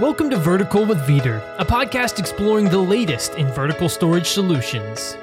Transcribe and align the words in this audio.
Welcome 0.00 0.30
to 0.30 0.38
Vertical 0.38 0.86
with 0.86 0.96
Veeder, 1.00 1.42
a 1.58 1.64
podcast 1.66 2.18
exploring 2.18 2.70
the 2.70 2.78
latest 2.78 3.34
in 3.34 3.46
vertical 3.48 3.86
storage 3.86 4.28
solutions. 4.28 5.18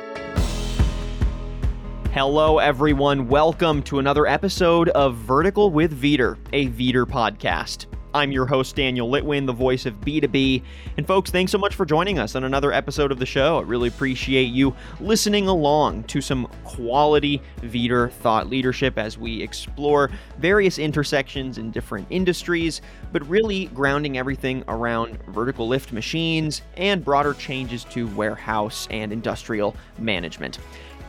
Hello, 2.11 2.59
everyone. 2.59 3.27
Welcome 3.27 3.81
to 3.83 3.97
another 3.97 4.27
episode 4.27 4.89
of 4.89 5.15
Vertical 5.15 5.71
with 5.71 5.99
Veeder, 5.99 6.37
a 6.53 6.67
Veeder 6.67 7.07
podcast. 7.07 7.87
I'm 8.17 8.31
your 8.31 8.47
host, 8.47 8.75
Daniel 8.75 9.07
Litwin, 9.07 9.45
the 9.45 9.53
voice 9.53 9.85
of 9.85 10.01
B2B. 10.01 10.63
And 10.97 11.05
folks, 11.05 11.29
thanks 11.29 11.51
so 11.51 11.59
much 11.59 11.75
for 11.75 11.85
joining 11.85 12.17
us 12.17 12.33
on 12.33 12.45
another 12.45 12.73
episode 12.73 13.11
of 13.11 13.19
the 13.19 13.27
show. 13.27 13.59
I 13.59 13.61
really 13.61 13.89
appreciate 13.89 14.45
you 14.45 14.75
listening 14.99 15.47
along 15.47 16.05
to 16.05 16.19
some 16.19 16.47
quality 16.63 17.43
Veeder 17.61 18.11
thought 18.11 18.49
leadership 18.49 18.97
as 18.97 19.19
we 19.19 19.43
explore 19.43 20.09
various 20.39 20.79
intersections 20.79 21.59
in 21.59 21.69
different 21.69 22.07
industries, 22.09 22.81
but 23.11 23.23
really 23.29 23.65
grounding 23.67 24.17
everything 24.17 24.63
around 24.67 25.23
vertical 25.27 25.67
lift 25.67 25.93
machines 25.93 26.63
and 26.75 27.05
broader 27.05 27.35
changes 27.35 27.83
to 27.83 28.07
warehouse 28.15 28.87
and 28.89 29.13
industrial 29.13 29.75
management. 29.99 30.57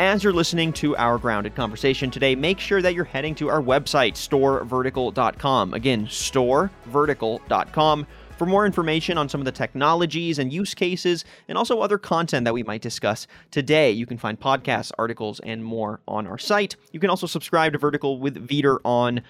As 0.01 0.23
you're 0.23 0.33
listening 0.33 0.73
to 0.75 0.97
our 0.97 1.19
grounded 1.19 1.57
conversation 1.57 2.09
today, 2.09 2.37
make 2.37 2.61
sure 2.61 2.81
that 2.81 2.95
you're 2.95 3.03
heading 3.03 3.35
to 3.35 3.49
our 3.49 3.61
website, 3.61 4.13
storevertical.com. 4.13 5.75
Again, 5.75 6.07
storevertical.com 6.07 8.07
for 8.37 8.47
more 8.47 8.65
information 8.65 9.19
on 9.19 9.29
some 9.29 9.41
of 9.41 9.45
the 9.45 9.51
technologies 9.51 10.39
and 10.39 10.53
use 10.53 10.73
cases, 10.73 11.25
and 11.49 11.59
also 11.59 11.81
other 11.81 11.99
content 11.99 12.45
that 12.45 12.55
we 12.55 12.63
might 12.63 12.81
discuss 12.81 13.27
today. 13.51 13.91
You 13.91 14.07
can 14.07 14.19
find 14.19 14.39
podcasts, 14.39 14.93
articles, 14.99 15.41
and 15.41 15.65
more 15.65 15.99
on 16.07 16.29
our 16.29 16.39
site. 16.39 16.77
You 16.93 17.01
can 17.01 17.11
also 17.11 17.27
subscribe 17.27 17.73
to 17.73 17.79
Vertical 17.79 18.21
with 18.21 18.47
Veeder 18.47 18.79
on 18.85 19.21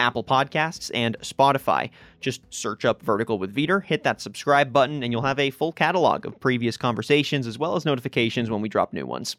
Apple 0.00 0.24
Podcasts 0.24 0.90
and 0.92 1.16
Spotify. 1.20 1.90
Just 2.20 2.42
search 2.52 2.84
up 2.84 3.00
Vertical 3.00 3.38
with 3.38 3.54
Veeder, 3.54 3.84
hit 3.84 4.02
that 4.02 4.20
subscribe 4.20 4.72
button, 4.72 5.04
and 5.04 5.12
you'll 5.12 5.22
have 5.22 5.38
a 5.38 5.50
full 5.50 5.70
catalog 5.70 6.26
of 6.26 6.40
previous 6.40 6.76
conversations 6.76 7.46
as 7.46 7.60
well 7.60 7.76
as 7.76 7.84
notifications 7.84 8.50
when 8.50 8.60
we 8.60 8.68
drop 8.68 8.92
new 8.92 9.06
ones. 9.06 9.36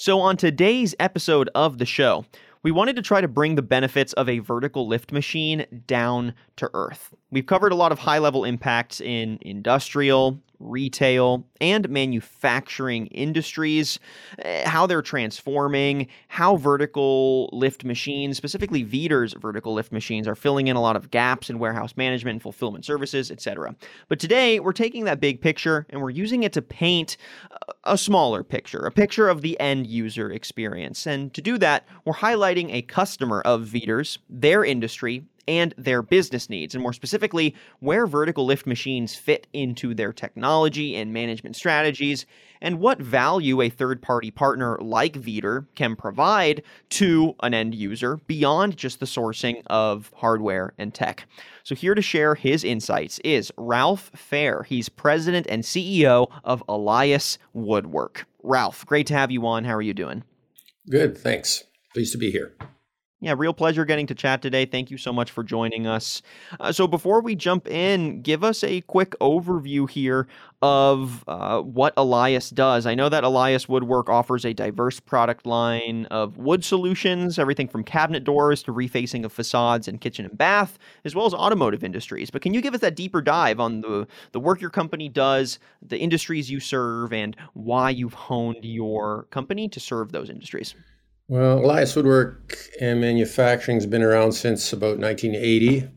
So, 0.00 0.20
on 0.20 0.38
today's 0.38 0.94
episode 0.98 1.50
of 1.54 1.76
the 1.76 1.84
show, 1.84 2.24
we 2.62 2.70
wanted 2.70 2.96
to 2.96 3.02
try 3.02 3.20
to 3.20 3.28
bring 3.28 3.56
the 3.56 3.60
benefits 3.60 4.14
of 4.14 4.30
a 4.30 4.38
vertical 4.38 4.88
lift 4.88 5.12
machine 5.12 5.66
down 5.86 6.32
to 6.56 6.70
earth. 6.72 7.14
We've 7.30 7.44
covered 7.44 7.70
a 7.70 7.74
lot 7.74 7.92
of 7.92 7.98
high 7.98 8.16
level 8.16 8.46
impacts 8.46 9.02
in 9.02 9.38
industrial, 9.42 10.40
retail, 10.60 11.46
and 11.60 11.88
manufacturing 11.88 13.06
industries, 13.08 13.98
eh, 14.38 14.68
how 14.68 14.86
they're 14.86 15.02
transforming, 15.02 16.06
how 16.28 16.56
vertical 16.56 17.50
lift 17.52 17.84
machines, 17.84 18.36
specifically 18.36 18.82
Veeder's 18.82 19.32
vertical 19.34 19.74
lift 19.74 19.92
machines, 19.92 20.28
are 20.28 20.34
filling 20.34 20.68
in 20.68 20.76
a 20.76 20.80
lot 20.80 20.96
of 20.96 21.10
gaps 21.10 21.50
in 21.50 21.58
warehouse 21.58 21.94
management 21.96 22.34
and 22.34 22.42
fulfillment 22.42 22.84
services, 22.84 23.30
etc. 23.30 23.74
But 24.08 24.20
today, 24.20 24.60
we're 24.60 24.72
taking 24.72 25.04
that 25.04 25.20
big 25.20 25.40
picture 25.40 25.86
and 25.90 26.00
we're 26.00 26.10
using 26.10 26.42
it 26.42 26.52
to 26.52 26.62
paint 26.62 27.16
a 27.84 27.96
smaller 27.96 28.42
picture, 28.42 28.80
a 28.80 28.90
picture 28.90 29.28
of 29.28 29.42
the 29.42 29.58
end 29.58 29.86
user 29.86 30.30
experience. 30.30 31.06
And 31.06 31.32
to 31.34 31.42
do 31.42 31.58
that, 31.58 31.86
we're 32.04 32.14
highlighting 32.14 32.72
a 32.72 32.82
customer 32.82 33.40
of 33.42 33.62
Veeder's, 33.62 34.18
their 34.28 34.64
industry, 34.64 35.24
and 35.46 35.74
their 35.76 36.02
business 36.02 36.48
needs, 36.48 36.74
and 36.74 36.82
more 36.82 36.92
specifically, 36.92 37.54
where 37.80 38.06
vertical 38.06 38.44
lift 38.44 38.66
machines 38.66 39.14
fit 39.14 39.46
into 39.52 39.94
their 39.94 40.12
technology 40.12 40.96
and 40.96 41.12
management 41.12 41.56
strategies, 41.56 42.26
and 42.60 42.78
what 42.78 42.98
value 42.98 43.60
a 43.60 43.68
third 43.68 44.02
party 44.02 44.30
partner 44.30 44.78
like 44.80 45.14
Veeder 45.14 45.66
can 45.74 45.96
provide 45.96 46.62
to 46.90 47.34
an 47.42 47.54
end 47.54 47.74
user 47.74 48.16
beyond 48.26 48.76
just 48.76 49.00
the 49.00 49.06
sourcing 49.06 49.62
of 49.66 50.12
hardware 50.16 50.72
and 50.78 50.92
tech. 50.92 51.26
So, 51.64 51.74
here 51.74 51.94
to 51.94 52.02
share 52.02 52.34
his 52.34 52.64
insights 52.64 53.18
is 53.20 53.52
Ralph 53.56 54.10
Fair. 54.14 54.64
He's 54.64 54.88
president 54.88 55.46
and 55.48 55.62
CEO 55.62 56.30
of 56.44 56.62
Elias 56.68 57.38
Woodwork. 57.52 58.26
Ralph, 58.42 58.86
great 58.86 59.06
to 59.08 59.14
have 59.14 59.30
you 59.30 59.46
on. 59.46 59.64
How 59.64 59.74
are 59.74 59.82
you 59.82 59.94
doing? 59.94 60.24
Good, 60.88 61.16
thanks. 61.16 61.64
Pleased 61.92 62.12
to 62.12 62.18
be 62.18 62.30
here. 62.30 62.56
Yeah, 63.22 63.34
real 63.36 63.52
pleasure 63.52 63.84
getting 63.84 64.06
to 64.06 64.14
chat 64.14 64.40
today. 64.40 64.64
Thank 64.64 64.90
you 64.90 64.96
so 64.96 65.12
much 65.12 65.30
for 65.30 65.44
joining 65.44 65.86
us. 65.86 66.22
Uh, 66.58 66.72
so, 66.72 66.86
before 66.86 67.20
we 67.20 67.34
jump 67.34 67.68
in, 67.68 68.22
give 68.22 68.42
us 68.42 68.64
a 68.64 68.80
quick 68.82 69.10
overview 69.20 69.88
here 69.90 70.26
of 70.62 71.22
uh, 71.28 71.60
what 71.60 71.92
Elias 71.98 72.48
does. 72.48 72.86
I 72.86 72.94
know 72.94 73.10
that 73.10 73.22
Elias 73.22 73.68
Woodwork 73.68 74.08
offers 74.08 74.46
a 74.46 74.54
diverse 74.54 75.00
product 75.00 75.44
line 75.44 76.06
of 76.06 76.38
wood 76.38 76.64
solutions, 76.64 77.38
everything 77.38 77.68
from 77.68 77.84
cabinet 77.84 78.24
doors 78.24 78.62
to 78.62 78.72
refacing 78.72 79.26
of 79.26 79.34
facades 79.34 79.86
and 79.86 80.00
kitchen 80.00 80.24
and 80.24 80.38
bath, 80.38 80.78
as 81.04 81.14
well 81.14 81.26
as 81.26 81.34
automotive 81.34 81.84
industries. 81.84 82.30
But 82.30 82.40
can 82.40 82.54
you 82.54 82.62
give 82.62 82.72
us 82.72 82.80
that 82.80 82.96
deeper 82.96 83.20
dive 83.20 83.60
on 83.60 83.82
the, 83.82 84.06
the 84.32 84.40
work 84.40 84.62
your 84.62 84.70
company 84.70 85.10
does, 85.10 85.58
the 85.82 85.98
industries 85.98 86.50
you 86.50 86.58
serve, 86.58 87.12
and 87.12 87.36
why 87.52 87.90
you've 87.90 88.14
honed 88.14 88.64
your 88.64 89.24
company 89.24 89.68
to 89.68 89.78
serve 89.78 90.12
those 90.12 90.30
industries? 90.30 90.74
Well, 91.30 91.60
Elias 91.60 91.94
Woodwork 91.94 92.58
and 92.80 93.00
Manufacturing 93.00 93.76
has 93.76 93.86
been 93.86 94.02
around 94.02 94.32
since 94.32 94.72
about 94.72 94.98
1980 94.98 95.88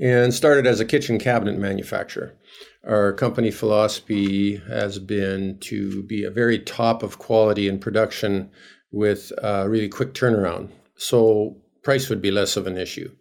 and 0.00 0.32
started 0.32 0.66
as 0.66 0.80
a 0.80 0.86
kitchen 0.86 1.18
cabinet 1.18 1.58
manufacturer. 1.58 2.34
Our 2.82 3.12
company 3.12 3.50
philosophy 3.50 4.56
has 4.66 4.98
been 4.98 5.58
to 5.60 6.02
be 6.04 6.24
a 6.24 6.30
very 6.30 6.58
top 6.58 7.02
of 7.02 7.18
quality 7.18 7.68
in 7.68 7.78
production 7.78 8.48
with 8.90 9.30
a 9.42 9.68
really 9.68 9.90
quick 9.90 10.14
turnaround. 10.14 10.70
So 10.96 11.58
price 11.84 12.08
would 12.08 12.22
be 12.22 12.30
less 12.30 12.56
of 12.56 12.66
an 12.66 12.78
issue. 12.78 13.14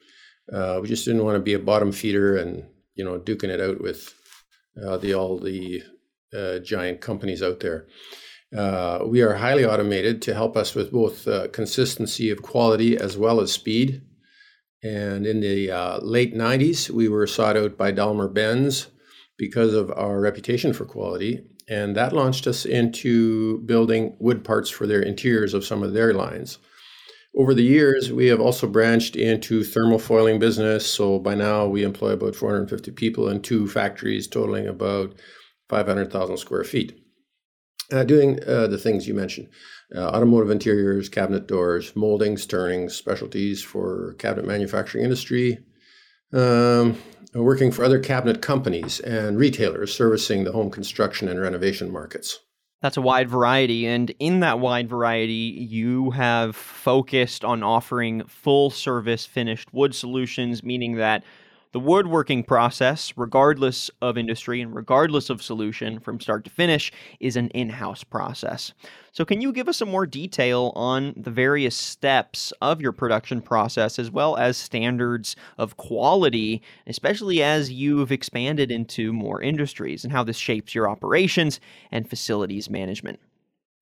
Uh, 0.53 0.79
we 0.81 0.87
just 0.87 1.03
didn't 1.03 1.25
want 1.25 1.35
to 1.35 1.41
be 1.41 1.53
a 1.53 1.59
bottom 1.59 1.91
feeder 1.91 2.37
and 2.37 2.63
you 2.93 3.03
know 3.03 3.19
duking 3.19 3.49
it 3.49 3.59
out 3.59 3.81
with 3.81 4.13
uh, 4.81 4.95
the 4.95 5.13
all 5.13 5.37
the 5.37 5.83
uh, 6.33 6.59
giant 6.59 7.01
companies 7.01 7.43
out 7.43 7.59
there. 7.59 7.87
Uh, 8.55 9.03
we 9.05 9.21
are 9.21 9.33
highly 9.33 9.65
automated 9.65 10.21
to 10.21 10.33
help 10.33 10.55
us 10.55 10.75
with 10.75 10.91
both 10.91 11.27
uh, 11.27 11.47
consistency 11.49 12.29
of 12.29 12.41
quality 12.41 12.95
as 12.95 13.17
well 13.17 13.41
as 13.41 13.51
speed. 13.51 14.01
And 14.81 15.25
in 15.25 15.41
the 15.41 15.71
uh, 15.71 15.99
late 15.99 16.33
90s, 16.33 16.89
we 16.89 17.09
were 17.09 17.27
sought 17.27 17.57
out 17.57 17.77
by 17.77 17.91
Daimler 17.91 18.29
Benz 18.29 18.87
because 19.37 19.73
of 19.73 19.91
our 19.91 20.21
reputation 20.21 20.71
for 20.71 20.85
quality. 20.85 21.43
And 21.67 21.95
that 21.95 22.13
launched 22.13 22.47
us 22.47 22.65
into 22.65 23.59
building 23.61 24.15
wood 24.19 24.43
parts 24.45 24.69
for 24.69 24.87
their 24.87 25.01
interiors 25.01 25.53
of 25.53 25.65
some 25.65 25.83
of 25.83 25.93
their 25.93 26.13
lines. 26.13 26.59
Over 27.35 27.53
the 27.53 27.63
years, 27.63 28.13
we 28.13 28.27
have 28.27 28.39
also 28.39 28.67
branched 28.67 29.17
into 29.17 29.65
thermal 29.65 29.99
foiling 29.99 30.39
business. 30.39 30.89
So 30.89 31.19
by 31.19 31.35
now, 31.35 31.65
we 31.65 31.83
employ 31.83 32.11
about 32.11 32.35
450 32.35 32.91
people 32.91 33.27
in 33.27 33.41
two 33.41 33.67
factories, 33.67 34.27
totaling 34.27 34.67
about 34.67 35.15
500,000 35.67 36.37
square 36.37 36.63
feet 36.63 37.04
uh, 37.91 38.03
doing 38.03 38.39
uh, 38.47 38.67
the 38.67 38.77
things 38.77 39.07
you 39.07 39.13
mentioned 39.13 39.47
uh, 39.95 40.07
automotive 40.09 40.49
interiors, 40.49 41.09
cabinet 41.09 41.47
doors, 41.47 41.95
moldings, 41.95 42.45
turnings, 42.45 42.95
specialties 42.95 43.61
for 43.61 44.15
cabinet 44.17 44.45
manufacturing 44.45 45.03
industry, 45.03 45.59
um, 46.33 46.97
working 47.33 47.71
for 47.71 47.83
other 47.83 47.99
cabinet 47.99 48.41
companies 48.41 48.99
and 49.01 49.37
retailers 49.37 49.93
servicing 49.93 50.43
the 50.43 50.51
home 50.51 50.71
construction 50.71 51.27
and 51.27 51.39
renovation 51.39 51.91
markets. 51.91 52.39
That's 52.81 52.97
a 52.97 53.01
wide 53.01 53.29
variety. 53.29 53.87
And 53.87 54.13
in 54.19 54.41
that 54.41 54.59
wide 54.59 54.89
variety, 54.89 55.67
you 55.69 56.11
have 56.11 56.55
focused 56.55 57.43
on 57.43 57.63
offering 57.63 58.23
full 58.25 58.69
service 58.69 59.25
finished 59.25 59.73
wood 59.73 59.95
solutions, 59.95 60.63
meaning 60.63 60.95
that 60.95 61.23
the 61.75 61.79
woodworking 61.81 62.41
process, 62.41 63.11
regardless 63.17 63.91
of 64.01 64.17
industry 64.17 64.61
and 64.61 64.73
regardless 64.73 65.29
of 65.29 65.43
solution 65.43 65.99
from 65.99 66.21
start 66.21 66.45
to 66.45 66.49
finish, 66.49 66.89
is 67.19 67.35
an 67.35 67.49
in 67.49 67.69
house 67.69 68.01
process. 68.01 68.71
So, 69.11 69.25
can 69.25 69.41
you 69.41 69.51
give 69.51 69.67
us 69.67 69.75
some 69.75 69.89
more 69.89 70.05
detail 70.05 70.71
on 70.77 71.13
the 71.17 71.31
various 71.31 71.75
steps 71.75 72.53
of 72.61 72.79
your 72.79 72.93
production 72.93 73.41
process 73.41 73.99
as 73.99 74.09
well 74.09 74.37
as 74.37 74.55
standards 74.55 75.35
of 75.57 75.75
quality, 75.75 76.61
especially 76.87 77.43
as 77.43 77.69
you've 77.69 78.09
expanded 78.09 78.71
into 78.71 79.11
more 79.11 79.41
industries 79.41 80.05
and 80.05 80.13
how 80.13 80.23
this 80.23 80.37
shapes 80.37 80.73
your 80.73 80.89
operations 80.89 81.59
and 81.91 82.09
facilities 82.09 82.69
management? 82.69 83.19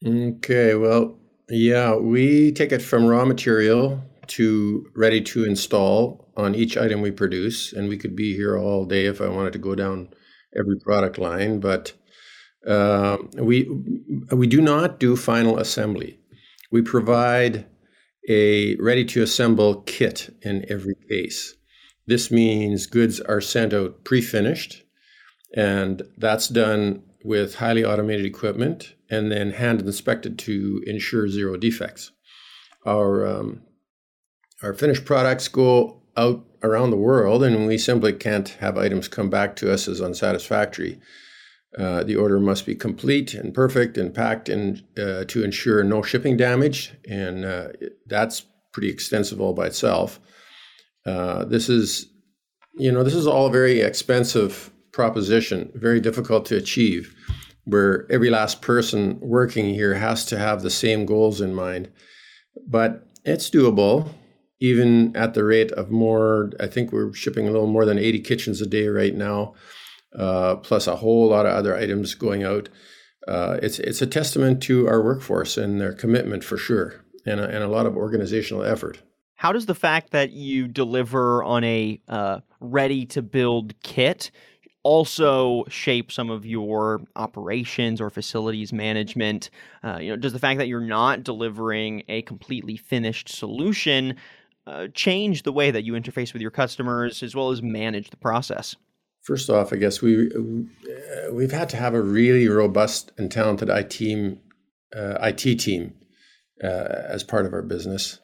Okay, 0.04 0.74
well, 0.74 1.16
yeah, 1.48 1.96
we 1.96 2.54
take 2.54 2.72
it 2.72 2.82
from 2.82 3.06
raw 3.06 3.24
material 3.24 4.04
to 4.28 4.88
ready 4.96 5.22
to 5.22 5.46
install 5.46 6.32
on 6.36 6.56
each 6.56 6.78
item 6.78 7.02
we 7.02 7.12
produce. 7.12 7.74
And 7.74 7.90
we 7.90 7.98
could 7.98 8.16
be 8.16 8.36
here 8.36 8.58
all 8.58 8.86
day 8.86 9.06
if 9.06 9.22
I 9.22 9.28
wanted 9.28 9.54
to 9.54 9.60
go 9.60 9.76
down 9.76 10.10
every 10.58 10.80
product 10.80 11.18
line, 11.18 11.60
but 11.60 11.94
uh, 12.68 13.18
we 13.34 13.70
we 14.32 14.48
do 14.48 14.62
not 14.62 15.00
do 15.00 15.16
final 15.16 15.58
assembly. 15.58 16.20
We 16.72 16.82
provide 16.82 17.66
a 18.30 18.76
ready 18.78 19.04
to 19.06 19.22
assemble 19.22 19.82
kit 19.82 20.34
in 20.42 20.66
every 20.70 20.96
case. 21.10 21.56
This 22.08 22.32
means 22.32 22.86
goods 22.86 23.20
are 23.20 23.42
sent 23.42 23.74
out 23.74 24.04
pre 24.04 24.22
finished, 24.22 24.84
and 25.56 26.04
that's 26.18 26.48
done 26.48 27.04
with 27.24 27.56
highly 27.56 27.86
automated 27.86 28.26
equipment 28.26 28.96
and 29.10 29.32
then 29.32 29.52
hand 29.52 29.82
inspected 29.82 30.38
to 30.40 30.84
ensure 30.86 31.30
zero 31.30 31.56
defects. 31.56 32.12
Our 32.86 33.26
um, 33.26 33.62
our 34.64 34.74
finished 34.74 35.06
products 35.06 35.48
go 35.48 36.02
out 36.16 36.46
around 36.64 36.90
the 36.90 36.98
world, 36.98 37.44
and 37.44 37.68
we 37.68 37.78
simply 37.78 38.14
can't 38.14 38.50
have 38.50 38.78
items 38.78 39.08
come 39.08 39.30
back 39.30 39.56
to 39.58 39.72
us 39.72 39.88
as 39.88 40.02
unsatisfactory. 40.02 41.00
Uh, 41.78 42.04
the 42.04 42.16
order 42.16 42.40
must 42.40 42.66
be 42.66 42.76
complete 42.76 43.34
and 43.34 43.54
perfect 43.54 43.98
and 43.98 44.14
packed 44.14 44.50
uh, 44.50 45.26
to 45.26 45.44
ensure 45.44 45.84
no 45.84 46.02
shipping 46.02 46.38
damage, 46.38 46.94
and 47.10 47.44
uh, 47.44 47.68
that's 48.06 48.46
pretty 48.72 48.90
extensive 48.90 49.42
all 49.42 49.54
by 49.54 49.66
itself. 49.66 50.20
Uh, 51.06 51.44
this 51.46 51.70
is, 51.70 52.08
you 52.76 52.92
know, 52.92 53.04
this 53.04 53.16
is 53.16 53.28
all 53.28 53.48
a 53.48 53.52
very 53.52 53.82
expensive 53.82 54.72
proposition, 54.92 55.72
very 55.76 56.00
difficult 56.00 56.46
to 56.46 56.56
achieve, 56.56 57.14
where 57.66 58.06
every 58.10 58.30
last 58.30 58.62
person 58.62 59.20
working 59.20 59.74
here 59.74 59.96
has 59.96 60.26
to 60.26 60.38
have 60.38 60.62
the 60.62 60.70
same 60.70 61.06
goals 61.06 61.42
in 61.42 61.54
mind. 61.54 61.92
But 62.68 63.08
it's 63.26 63.50
doable, 63.50 64.10
even 64.64 65.14
at 65.14 65.34
the 65.34 65.44
rate 65.44 65.74
of 65.74 65.92
more. 65.92 66.50
I 66.58 66.68
think 66.68 66.94
we're 66.94 67.14
shipping 67.14 67.50
a 67.50 67.52
little 67.52 67.68
more 67.68 67.86
than 67.86 68.00
80 68.00 68.22
kitchens 68.22 68.62
a 68.62 68.66
day 68.66 68.88
right 68.88 69.14
now, 69.14 69.56
uh, 70.18 70.56
plus 70.56 70.88
a 70.88 70.96
whole 70.96 71.28
lot 71.28 71.46
of 71.46 71.52
other 71.54 71.76
items 71.76 72.16
going 72.16 72.44
out. 72.44 72.70
Uh, 73.28 73.60
it's 73.62 73.78
it's 73.80 74.02
a 74.02 74.08
testament 74.08 74.64
to 74.64 74.88
our 74.88 75.04
workforce 75.04 75.58
and 75.58 75.82
their 75.82 75.92
commitment 75.92 76.46
for 76.46 76.56
sure, 76.56 77.04
and 77.26 77.42
a, 77.42 77.44
and 77.44 77.62
a 77.62 77.68
lot 77.68 77.86
of 77.86 77.98
organizational 77.98 78.64
effort. 78.64 79.02
How 79.36 79.52
does 79.52 79.66
the 79.66 79.76
fact 79.76 80.12
that 80.12 80.32
you 80.32 80.70
deliver 80.70 81.44
on 81.44 81.66
a 81.66 82.00
uh, 82.08 82.40
ready 82.62 83.06
to 83.08 83.22
build 83.22 83.74
kit 83.84 84.32
also 84.84 85.64
shape 85.70 86.12
some 86.12 86.30
of 86.30 86.46
your 86.46 87.02
operations 87.18 88.00
or 88.00 88.10
facilities 88.10 88.72
management? 88.72 89.50
Uh, 89.84 89.98
you 89.98 90.10
know, 90.10 90.16
does 90.16 90.32
the 90.32 90.40
fact 90.40 90.58
that 90.60 90.68
you're 90.68 90.80
not 90.80 91.24
delivering 91.24 92.04
a 92.08 92.22
completely 92.22 92.78
finished 92.78 93.28
solution 93.28 94.16
uh, 94.66 94.88
change 94.94 95.44
the 95.44 95.52
way 95.52 95.72
that 95.72 95.84
you 95.84 95.94
interface 95.94 96.34
with 96.34 96.42
your 96.42 96.52
customers 96.52 97.24
as 97.24 97.36
well 97.36 97.52
as 97.52 97.62
manage 97.62 98.10
the 98.10 98.18
process? 98.18 98.76
First 99.22 99.50
off, 99.50 99.72
I 99.72 99.78
guess 99.78 100.02
we 100.02 100.30
uh, 100.30 101.32
we've 101.32 101.52
had 101.52 101.70
to 101.70 101.78
have 101.78 101.94
a 101.94 102.02
really 102.02 102.48
robust 102.48 103.12
and 103.18 103.32
talented 103.32 103.70
IT 103.70 103.90
team, 103.90 104.40
uh, 104.96 105.18
IT 105.22 105.60
team 105.60 105.94
uh, 106.64 106.68
as 107.08 107.24
part 107.24 107.46
of 107.46 107.54
our 107.54 107.62
business 107.62 108.20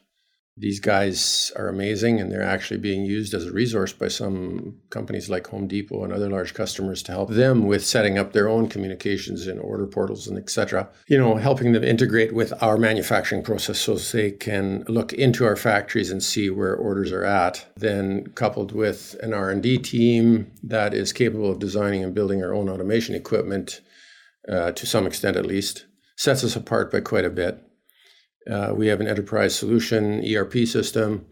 these 0.60 0.78
guys 0.78 1.50
are 1.56 1.68
amazing 1.68 2.20
and 2.20 2.30
they're 2.30 2.42
actually 2.42 2.78
being 2.78 3.04
used 3.04 3.32
as 3.32 3.46
a 3.46 3.52
resource 3.52 3.94
by 3.94 4.08
some 4.08 4.76
companies 4.90 5.30
like 5.30 5.46
Home 5.46 5.66
Depot 5.66 6.04
and 6.04 6.12
other 6.12 6.28
large 6.28 6.52
customers 6.52 7.02
to 7.04 7.12
help 7.12 7.30
them 7.30 7.66
with 7.66 7.84
setting 7.84 8.18
up 8.18 8.32
their 8.32 8.46
own 8.46 8.68
communications 8.68 9.46
and 9.46 9.58
order 9.58 9.86
portals 9.86 10.28
and 10.28 10.36
etc. 10.36 10.88
You 11.08 11.18
know, 11.18 11.36
helping 11.36 11.72
them 11.72 11.82
integrate 11.82 12.34
with 12.34 12.52
our 12.62 12.76
manufacturing 12.76 13.42
process 13.42 13.80
so 13.80 13.96
they 13.96 14.32
can 14.32 14.84
look 14.86 15.14
into 15.14 15.46
our 15.46 15.56
factories 15.56 16.10
and 16.10 16.22
see 16.22 16.50
where 16.50 16.76
orders 16.76 17.10
are 17.10 17.24
at. 17.24 17.66
Then 17.76 18.26
coupled 18.34 18.72
with 18.72 19.16
an 19.22 19.32
R&D 19.32 19.78
team 19.78 20.52
that 20.62 20.92
is 20.92 21.12
capable 21.12 21.50
of 21.50 21.58
designing 21.58 22.04
and 22.04 22.14
building 22.14 22.44
our 22.44 22.52
own 22.52 22.68
automation 22.68 23.14
equipment 23.14 23.80
uh, 24.46 24.72
to 24.72 24.86
some 24.86 25.06
extent 25.06 25.36
at 25.36 25.46
least 25.46 25.86
sets 26.16 26.44
us 26.44 26.54
apart 26.54 26.92
by 26.92 27.00
quite 27.00 27.24
a 27.24 27.30
bit. 27.30 27.62
Uh, 28.50 28.72
we 28.74 28.88
have 28.88 29.00
an 29.00 29.08
enterprise 29.08 29.54
solution 29.54 30.24
ERP 30.24 30.66
system, 30.66 31.26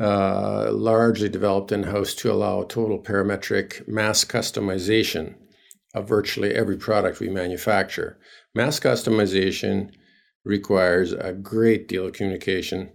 uh, 0.00 0.70
largely 0.72 1.28
developed 1.28 1.72
in 1.72 1.84
house 1.84 2.14
to 2.14 2.30
allow 2.30 2.62
total 2.62 3.02
parametric 3.02 3.86
mass 3.86 4.24
customization 4.24 5.34
of 5.94 6.08
virtually 6.08 6.54
every 6.54 6.76
product 6.76 7.20
we 7.20 7.28
manufacture. 7.28 8.18
Mass 8.54 8.80
customization 8.80 9.90
requires 10.44 11.12
a 11.12 11.32
great 11.32 11.88
deal 11.88 12.06
of 12.06 12.12
communication, 12.12 12.90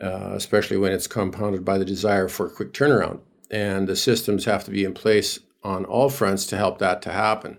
uh, 0.00 0.32
especially 0.34 0.76
when 0.76 0.92
it's 0.92 1.06
compounded 1.06 1.64
by 1.64 1.78
the 1.78 1.84
desire 1.84 2.28
for 2.28 2.46
a 2.46 2.50
quick 2.50 2.72
turnaround. 2.72 3.20
And 3.50 3.86
the 3.86 3.96
systems 3.96 4.46
have 4.46 4.64
to 4.64 4.70
be 4.70 4.84
in 4.84 4.94
place 4.94 5.38
on 5.62 5.84
all 5.84 6.08
fronts 6.08 6.46
to 6.46 6.56
help 6.56 6.78
that 6.78 7.02
to 7.02 7.12
happen. 7.12 7.58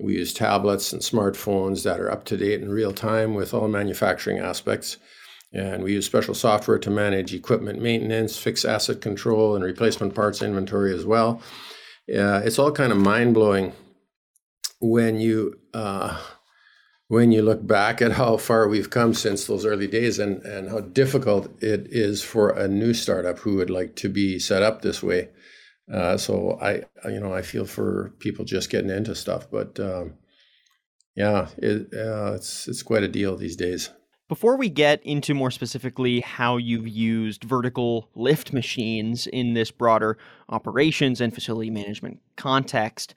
We 0.00 0.14
use 0.14 0.32
tablets 0.32 0.92
and 0.92 1.02
smartphones 1.02 1.82
that 1.84 2.00
are 2.00 2.10
up 2.10 2.24
to 2.26 2.36
date 2.36 2.62
in 2.62 2.70
real 2.70 2.92
time 2.92 3.34
with 3.34 3.52
all 3.52 3.68
manufacturing 3.68 4.38
aspects. 4.38 4.96
And 5.52 5.82
we 5.82 5.94
use 5.94 6.06
special 6.06 6.34
software 6.34 6.78
to 6.78 6.90
manage 6.90 7.34
equipment 7.34 7.80
maintenance, 7.80 8.36
fixed 8.36 8.64
asset 8.64 9.00
control, 9.00 9.54
and 9.54 9.64
replacement 9.64 10.14
parts 10.14 10.42
inventory 10.42 10.94
as 10.94 11.06
well. 11.06 11.42
Uh, 12.08 12.42
it's 12.44 12.58
all 12.58 12.72
kind 12.72 12.92
of 12.92 12.98
mind 12.98 13.34
blowing 13.34 13.72
when 14.80 15.20
you 15.20 15.58
uh, 15.74 16.18
when 17.08 17.32
you 17.32 17.40
look 17.40 17.66
back 17.66 18.02
at 18.02 18.12
how 18.12 18.36
far 18.36 18.68
we've 18.68 18.90
come 18.90 19.14
since 19.14 19.46
those 19.46 19.64
early 19.64 19.86
days 19.86 20.18
and, 20.18 20.42
and 20.42 20.68
how 20.68 20.80
difficult 20.80 21.46
it 21.62 21.86
is 21.90 22.22
for 22.22 22.50
a 22.50 22.68
new 22.68 22.92
startup 22.92 23.38
who 23.38 23.56
would 23.56 23.70
like 23.70 23.96
to 23.96 24.10
be 24.10 24.38
set 24.38 24.62
up 24.62 24.82
this 24.82 25.02
way. 25.02 25.30
Uh, 25.92 26.16
so 26.16 26.58
I, 26.60 26.82
you 27.08 27.20
know, 27.20 27.32
I 27.32 27.42
feel 27.42 27.64
for 27.64 28.12
people 28.18 28.44
just 28.44 28.70
getting 28.70 28.90
into 28.90 29.14
stuff, 29.14 29.50
but 29.50 29.78
um, 29.80 30.14
yeah, 31.16 31.48
it, 31.56 31.88
uh, 31.94 32.34
it's 32.34 32.68
it's 32.68 32.82
quite 32.82 33.02
a 33.02 33.08
deal 33.08 33.36
these 33.36 33.56
days. 33.56 33.90
Before 34.28 34.58
we 34.58 34.68
get 34.68 35.02
into 35.04 35.32
more 35.32 35.50
specifically 35.50 36.20
how 36.20 36.58
you've 36.58 36.86
used 36.86 37.44
vertical 37.44 38.10
lift 38.14 38.52
machines 38.52 39.26
in 39.26 39.54
this 39.54 39.70
broader 39.70 40.18
operations 40.50 41.22
and 41.22 41.32
facility 41.32 41.70
management 41.70 42.20
context, 42.36 43.14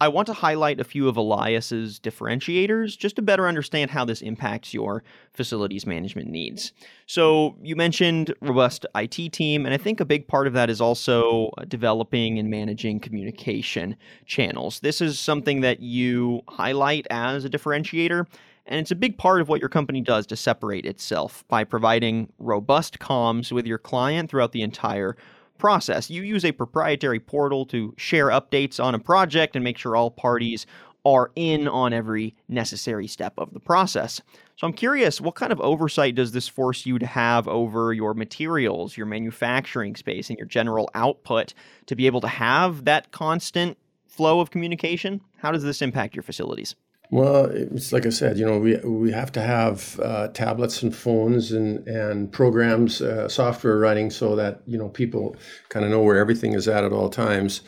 I 0.00 0.06
want 0.06 0.26
to 0.26 0.32
highlight 0.32 0.78
a 0.78 0.84
few 0.84 1.08
of 1.08 1.16
Elias's 1.16 1.98
differentiators 1.98 2.96
just 2.96 3.16
to 3.16 3.22
better 3.22 3.48
understand 3.48 3.90
how 3.90 4.04
this 4.04 4.22
impacts 4.22 4.72
your 4.72 5.02
facilities 5.32 5.86
management 5.86 6.28
needs. 6.28 6.72
So, 7.06 7.56
you 7.62 7.74
mentioned 7.74 8.32
robust 8.40 8.86
IT 8.94 9.32
team, 9.32 9.66
and 9.66 9.74
I 9.74 9.76
think 9.76 9.98
a 9.98 10.04
big 10.04 10.28
part 10.28 10.46
of 10.46 10.52
that 10.52 10.70
is 10.70 10.80
also 10.80 11.50
uh, 11.58 11.64
developing 11.64 12.38
and 12.38 12.48
managing 12.48 13.00
communication 13.00 13.96
channels. 14.24 14.78
This 14.80 15.00
is 15.00 15.18
something 15.18 15.62
that 15.62 15.80
you 15.80 16.42
highlight 16.48 17.08
as 17.10 17.44
a 17.44 17.50
differentiator, 17.50 18.24
and 18.66 18.78
it's 18.78 18.92
a 18.92 18.96
big 18.96 19.18
part 19.18 19.40
of 19.40 19.48
what 19.48 19.60
your 19.60 19.68
company 19.68 20.00
does 20.00 20.26
to 20.28 20.36
separate 20.36 20.86
itself 20.86 21.42
by 21.48 21.64
providing 21.64 22.32
robust 22.38 23.00
comms 23.00 23.50
with 23.50 23.66
your 23.66 23.78
client 23.78 24.30
throughout 24.30 24.52
the 24.52 24.62
entire 24.62 25.16
process. 25.58 26.10
You 26.10 26.22
use 26.22 26.44
a 26.44 26.52
proprietary 26.52 27.20
portal 27.20 27.66
to 27.66 27.94
share 27.96 28.28
updates 28.28 28.82
on 28.82 28.94
a 28.94 28.98
project 28.98 29.56
and 29.56 29.64
make 29.64 29.78
sure 29.78 29.96
all 29.96 30.10
parties 30.10 30.66
are 31.04 31.30
in 31.36 31.68
on 31.68 31.92
every 31.92 32.34
necessary 32.48 33.06
step 33.06 33.34
of 33.38 33.52
the 33.52 33.60
process. 33.60 34.20
So 34.56 34.66
I'm 34.66 34.72
curious, 34.72 35.20
what 35.20 35.36
kind 35.36 35.52
of 35.52 35.60
oversight 35.60 36.16
does 36.16 36.32
this 36.32 36.48
force 36.48 36.84
you 36.84 36.98
to 36.98 37.06
have 37.06 37.46
over 37.46 37.92
your 37.92 38.14
materials, 38.14 38.96
your 38.96 39.06
manufacturing 39.06 39.94
space, 39.96 40.28
and 40.28 40.38
your 40.38 40.48
general 40.48 40.90
output 40.94 41.54
to 41.86 41.94
be 41.94 42.06
able 42.06 42.20
to 42.22 42.28
have 42.28 42.84
that 42.84 43.12
constant 43.12 43.78
flow 44.06 44.40
of 44.40 44.50
communication? 44.50 45.20
How 45.36 45.52
does 45.52 45.62
this 45.62 45.80
impact 45.80 46.16
your 46.16 46.24
facilities? 46.24 46.74
Well, 47.10 47.46
it's 47.46 47.92
like 47.92 48.04
I 48.04 48.10
said, 48.10 48.38
you 48.38 48.44
know, 48.44 48.58
we 48.58 48.76
we 48.76 49.12
have 49.12 49.32
to 49.32 49.40
have 49.40 49.98
uh, 50.00 50.28
tablets 50.28 50.82
and 50.82 50.94
phones 50.94 51.52
and 51.52 51.86
and 51.88 52.30
programs, 52.30 53.00
uh, 53.00 53.28
software 53.28 53.78
running 53.78 54.10
so 54.10 54.36
that 54.36 54.60
you 54.66 54.76
know 54.76 54.90
people 54.90 55.34
kind 55.70 55.86
of 55.86 55.90
know 55.90 56.02
where 56.02 56.18
everything 56.18 56.52
is 56.52 56.68
at 56.68 56.84
at 56.84 56.92
all 56.92 57.08
times, 57.08 57.62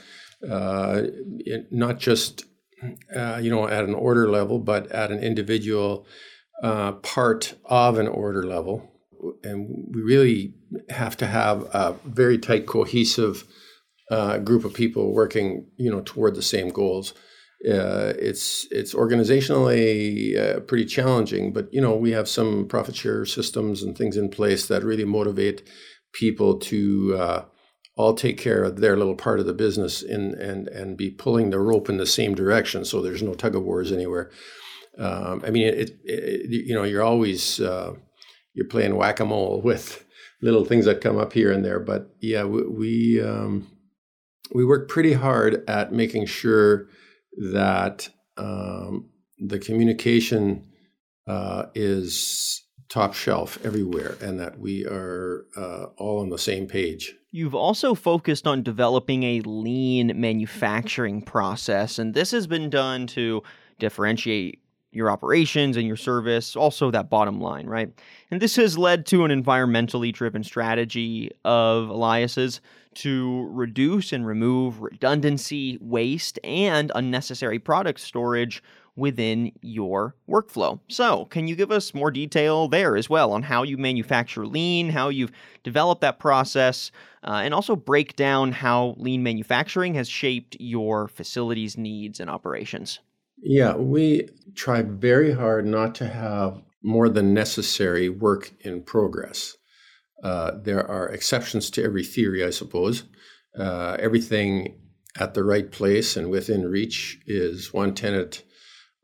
uh, 0.48 1.02
it, 1.38 1.72
not 1.72 1.98
just 1.98 2.44
uh, 3.16 3.40
you 3.42 3.50
know 3.50 3.66
at 3.66 3.84
an 3.84 3.94
order 3.94 4.28
level, 4.30 4.58
but 4.58 4.92
at 4.92 5.10
an 5.10 5.20
individual 5.20 6.06
uh, 6.62 6.92
part 6.92 7.54
of 7.64 7.98
an 7.98 8.08
order 8.08 8.42
level, 8.44 8.92
and 9.42 9.68
we 9.94 10.02
really 10.02 10.54
have 10.90 11.16
to 11.16 11.26
have 11.26 11.62
a 11.74 11.96
very 12.04 12.36
tight, 12.36 12.66
cohesive 12.66 13.44
uh, 14.10 14.36
group 14.38 14.66
of 14.66 14.74
people 14.74 15.14
working, 15.14 15.66
you 15.78 15.90
know, 15.90 16.02
toward 16.04 16.34
the 16.34 16.42
same 16.42 16.68
goals. 16.68 17.14
Uh, 17.68 18.14
it's 18.18 18.66
it's 18.70 18.94
organizationally 18.94 20.38
uh, 20.38 20.60
pretty 20.60 20.86
challenging, 20.86 21.52
but 21.52 21.72
you 21.74 21.80
know 21.80 21.94
we 21.94 22.12
have 22.12 22.26
some 22.26 22.66
profit 22.66 22.96
share 22.96 23.26
systems 23.26 23.82
and 23.82 23.98
things 23.98 24.16
in 24.16 24.30
place 24.30 24.66
that 24.66 24.82
really 24.82 25.04
motivate 25.04 25.62
people 26.12 26.58
to 26.58 27.14
uh, 27.18 27.44
all 27.96 28.14
take 28.14 28.38
care 28.38 28.64
of 28.64 28.80
their 28.80 28.96
little 28.96 29.14
part 29.14 29.40
of 29.40 29.46
the 29.46 29.52
business 29.52 30.00
in, 30.00 30.34
and 30.36 30.68
and 30.68 30.96
be 30.96 31.10
pulling 31.10 31.50
the 31.50 31.58
rope 31.58 31.90
in 31.90 31.98
the 31.98 32.06
same 32.06 32.34
direction, 32.34 32.82
so 32.82 33.02
there's 33.02 33.22
no 33.22 33.34
tug 33.34 33.54
of 33.54 33.62
wars 33.62 33.92
anywhere. 33.92 34.30
Um, 34.96 35.42
I 35.46 35.50
mean, 35.50 35.66
it, 35.66 35.98
it, 36.02 36.66
you 36.66 36.74
know 36.74 36.84
you're 36.84 37.02
always 37.02 37.60
uh, 37.60 37.92
you're 38.54 38.68
playing 38.68 38.96
whack 38.96 39.20
a 39.20 39.26
mole 39.26 39.60
with 39.64 40.02
little 40.40 40.64
things 40.64 40.86
that 40.86 41.02
come 41.02 41.18
up 41.18 41.34
here 41.34 41.52
and 41.52 41.62
there, 41.62 41.78
but 41.78 42.08
yeah, 42.20 42.44
we 42.44 42.62
we, 42.62 43.22
um, 43.22 43.70
we 44.54 44.64
work 44.64 44.88
pretty 44.88 45.12
hard 45.12 45.62
at 45.68 45.92
making 45.92 46.24
sure 46.24 46.88
that 47.52 48.08
um, 48.36 49.10
the 49.38 49.58
communication 49.58 50.66
uh, 51.26 51.66
is 51.74 52.64
top 52.88 53.14
shelf 53.14 53.58
everywhere 53.64 54.16
and 54.20 54.40
that 54.40 54.58
we 54.58 54.84
are 54.84 55.46
uh, 55.56 55.84
all 55.96 56.20
on 56.20 56.28
the 56.28 56.38
same 56.38 56.66
page. 56.66 57.14
You've 57.30 57.54
also 57.54 57.94
focused 57.94 58.46
on 58.46 58.64
developing 58.64 59.22
a 59.22 59.40
lean 59.42 60.20
manufacturing 60.20 61.22
process, 61.22 61.98
and 61.98 62.12
this 62.12 62.32
has 62.32 62.48
been 62.48 62.68
done 62.68 63.06
to 63.08 63.42
differentiate 63.78 64.60
your 64.92 65.08
operations 65.08 65.76
and 65.76 65.86
your 65.86 65.96
service, 65.96 66.56
also 66.56 66.90
that 66.90 67.08
bottom 67.08 67.40
line, 67.40 67.66
right? 67.66 67.92
And 68.32 68.42
this 68.42 68.56
has 68.56 68.76
led 68.76 69.06
to 69.06 69.24
an 69.24 69.30
environmentally 69.30 70.12
driven 70.12 70.42
strategy 70.42 71.30
of 71.44 71.88
Elias's 71.88 72.60
to 72.94 73.46
reduce 73.50 74.12
and 74.12 74.26
remove 74.26 74.80
redundancy, 74.80 75.78
waste, 75.80 76.38
and 76.42 76.90
unnecessary 76.94 77.58
product 77.58 78.00
storage 78.00 78.62
within 78.96 79.52
your 79.62 80.14
workflow. 80.28 80.78
So, 80.88 81.24
can 81.26 81.48
you 81.48 81.56
give 81.56 81.70
us 81.70 81.94
more 81.94 82.10
detail 82.10 82.68
there 82.68 82.96
as 82.96 83.08
well 83.08 83.32
on 83.32 83.42
how 83.42 83.62
you 83.62 83.78
manufacture 83.78 84.46
lean, 84.46 84.90
how 84.90 85.08
you've 85.08 85.32
developed 85.62 86.02
that 86.02 86.18
process, 86.18 86.90
uh, 87.24 87.40
and 87.44 87.54
also 87.54 87.76
break 87.76 88.16
down 88.16 88.52
how 88.52 88.94
lean 88.98 89.22
manufacturing 89.22 89.94
has 89.94 90.08
shaped 90.08 90.56
your 90.60 91.08
facility's 91.08 91.78
needs 91.78 92.20
and 92.20 92.28
operations? 92.28 93.00
Yeah, 93.42 93.74
we 93.74 94.28
try 94.54 94.82
very 94.82 95.32
hard 95.32 95.66
not 95.66 95.94
to 95.96 96.08
have 96.08 96.62
more 96.82 97.08
than 97.08 97.32
necessary 97.32 98.08
work 98.08 98.52
in 98.60 98.82
progress. 98.82 99.56
Uh, 100.22 100.52
there 100.62 100.86
are 100.86 101.08
exceptions 101.08 101.70
to 101.70 101.82
every 101.82 102.04
theory, 102.04 102.44
I 102.44 102.50
suppose. 102.50 103.04
Uh, 103.58 103.96
everything 103.98 104.78
at 105.18 105.34
the 105.34 105.42
right 105.42 105.70
place 105.70 106.16
and 106.16 106.30
within 106.30 106.70
reach 106.70 107.18
is 107.26 107.72
one 107.72 107.94
tenet 107.94 108.42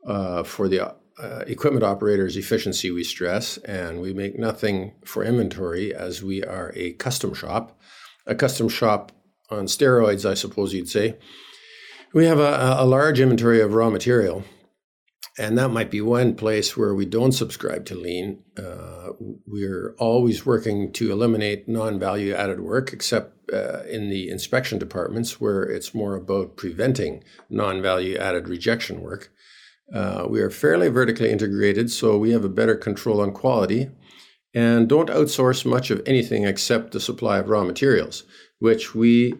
uh, 0.05 0.43
for 0.43 0.67
the 0.67 0.95
uh, 1.19 1.43
equipment 1.47 1.83
operator's 1.83 2.37
efficiency, 2.37 2.91
we 2.91 3.03
stress, 3.03 3.57
and 3.59 3.99
we 3.99 4.13
make 4.13 4.37
nothing 4.37 4.93
for 5.03 5.23
inventory 5.23 5.93
as 5.93 6.23
we 6.23 6.43
are 6.43 6.71
a 6.75 6.93
custom 6.93 7.33
shop. 7.33 7.79
A 8.25 8.35
custom 8.35 8.69
shop 8.69 9.11
on 9.49 9.65
steroids, 9.65 10.29
I 10.29 10.33
suppose 10.35 10.73
you'd 10.73 10.89
say. 10.89 11.17
We 12.13 12.25
have 12.25 12.39
a, 12.39 12.77
a 12.79 12.85
large 12.85 13.19
inventory 13.19 13.61
of 13.61 13.73
raw 13.73 13.89
material 13.89 14.43
and 15.37 15.57
that 15.57 15.69
might 15.69 15.91
be 15.91 16.01
one 16.01 16.35
place 16.35 16.75
where 16.75 16.95
we 16.95 17.05
don't 17.05 17.31
subscribe 17.31 17.85
to 17.85 17.95
lean. 17.95 18.39
Uh, 18.57 19.09
we're 19.45 19.93
always 19.99 20.45
working 20.45 20.91
to 20.93 21.11
eliminate 21.11 21.67
non-value 21.67 22.33
added 22.33 22.59
work, 22.59 22.91
except 22.91 23.51
uh, 23.53 23.83
in 23.83 24.09
the 24.09 24.29
inspection 24.29 24.79
departments 24.79 25.39
where 25.39 25.63
it's 25.63 25.93
more 25.93 26.15
about 26.15 26.57
preventing 26.57 27.23
non-value 27.49 28.17
added 28.17 28.47
rejection 28.47 29.01
work. 29.01 29.31
Uh, 29.93 30.25
we 30.27 30.41
are 30.41 30.49
fairly 30.49 30.89
vertically 30.89 31.29
integrated, 31.29 31.89
so 31.89 32.17
we 32.17 32.31
have 32.31 32.43
a 32.43 32.49
better 32.49 32.75
control 32.75 33.21
on 33.21 33.31
quality, 33.31 33.89
and 34.53 34.89
don't 34.89 35.09
outsource 35.09 35.65
much 35.65 35.91
of 35.91 36.01
anything 36.05 36.45
except 36.45 36.91
the 36.91 36.99
supply 36.99 37.37
of 37.37 37.47
raw 37.47 37.63
materials, 37.63 38.23
which 38.59 38.95
we 38.95 39.35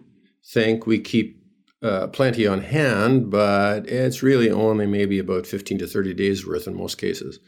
think 0.54 0.86
we 0.86 1.00
keep 1.00 1.42
uh, 1.84 2.07
plenty 2.07 2.48
on 2.48 2.62
hand, 2.62 3.29
but 3.29 3.88
it's 3.88 4.24
really 4.24 4.50
only 4.50 4.88
maybe 4.88 5.19
about 5.19 5.46
15 5.46 5.79
to 5.79 5.88
30 5.88 6.13
days 6.13 6.46
worth 6.46 6.67
in 6.67 6.75
most 6.75 6.98
cases. 6.98 7.39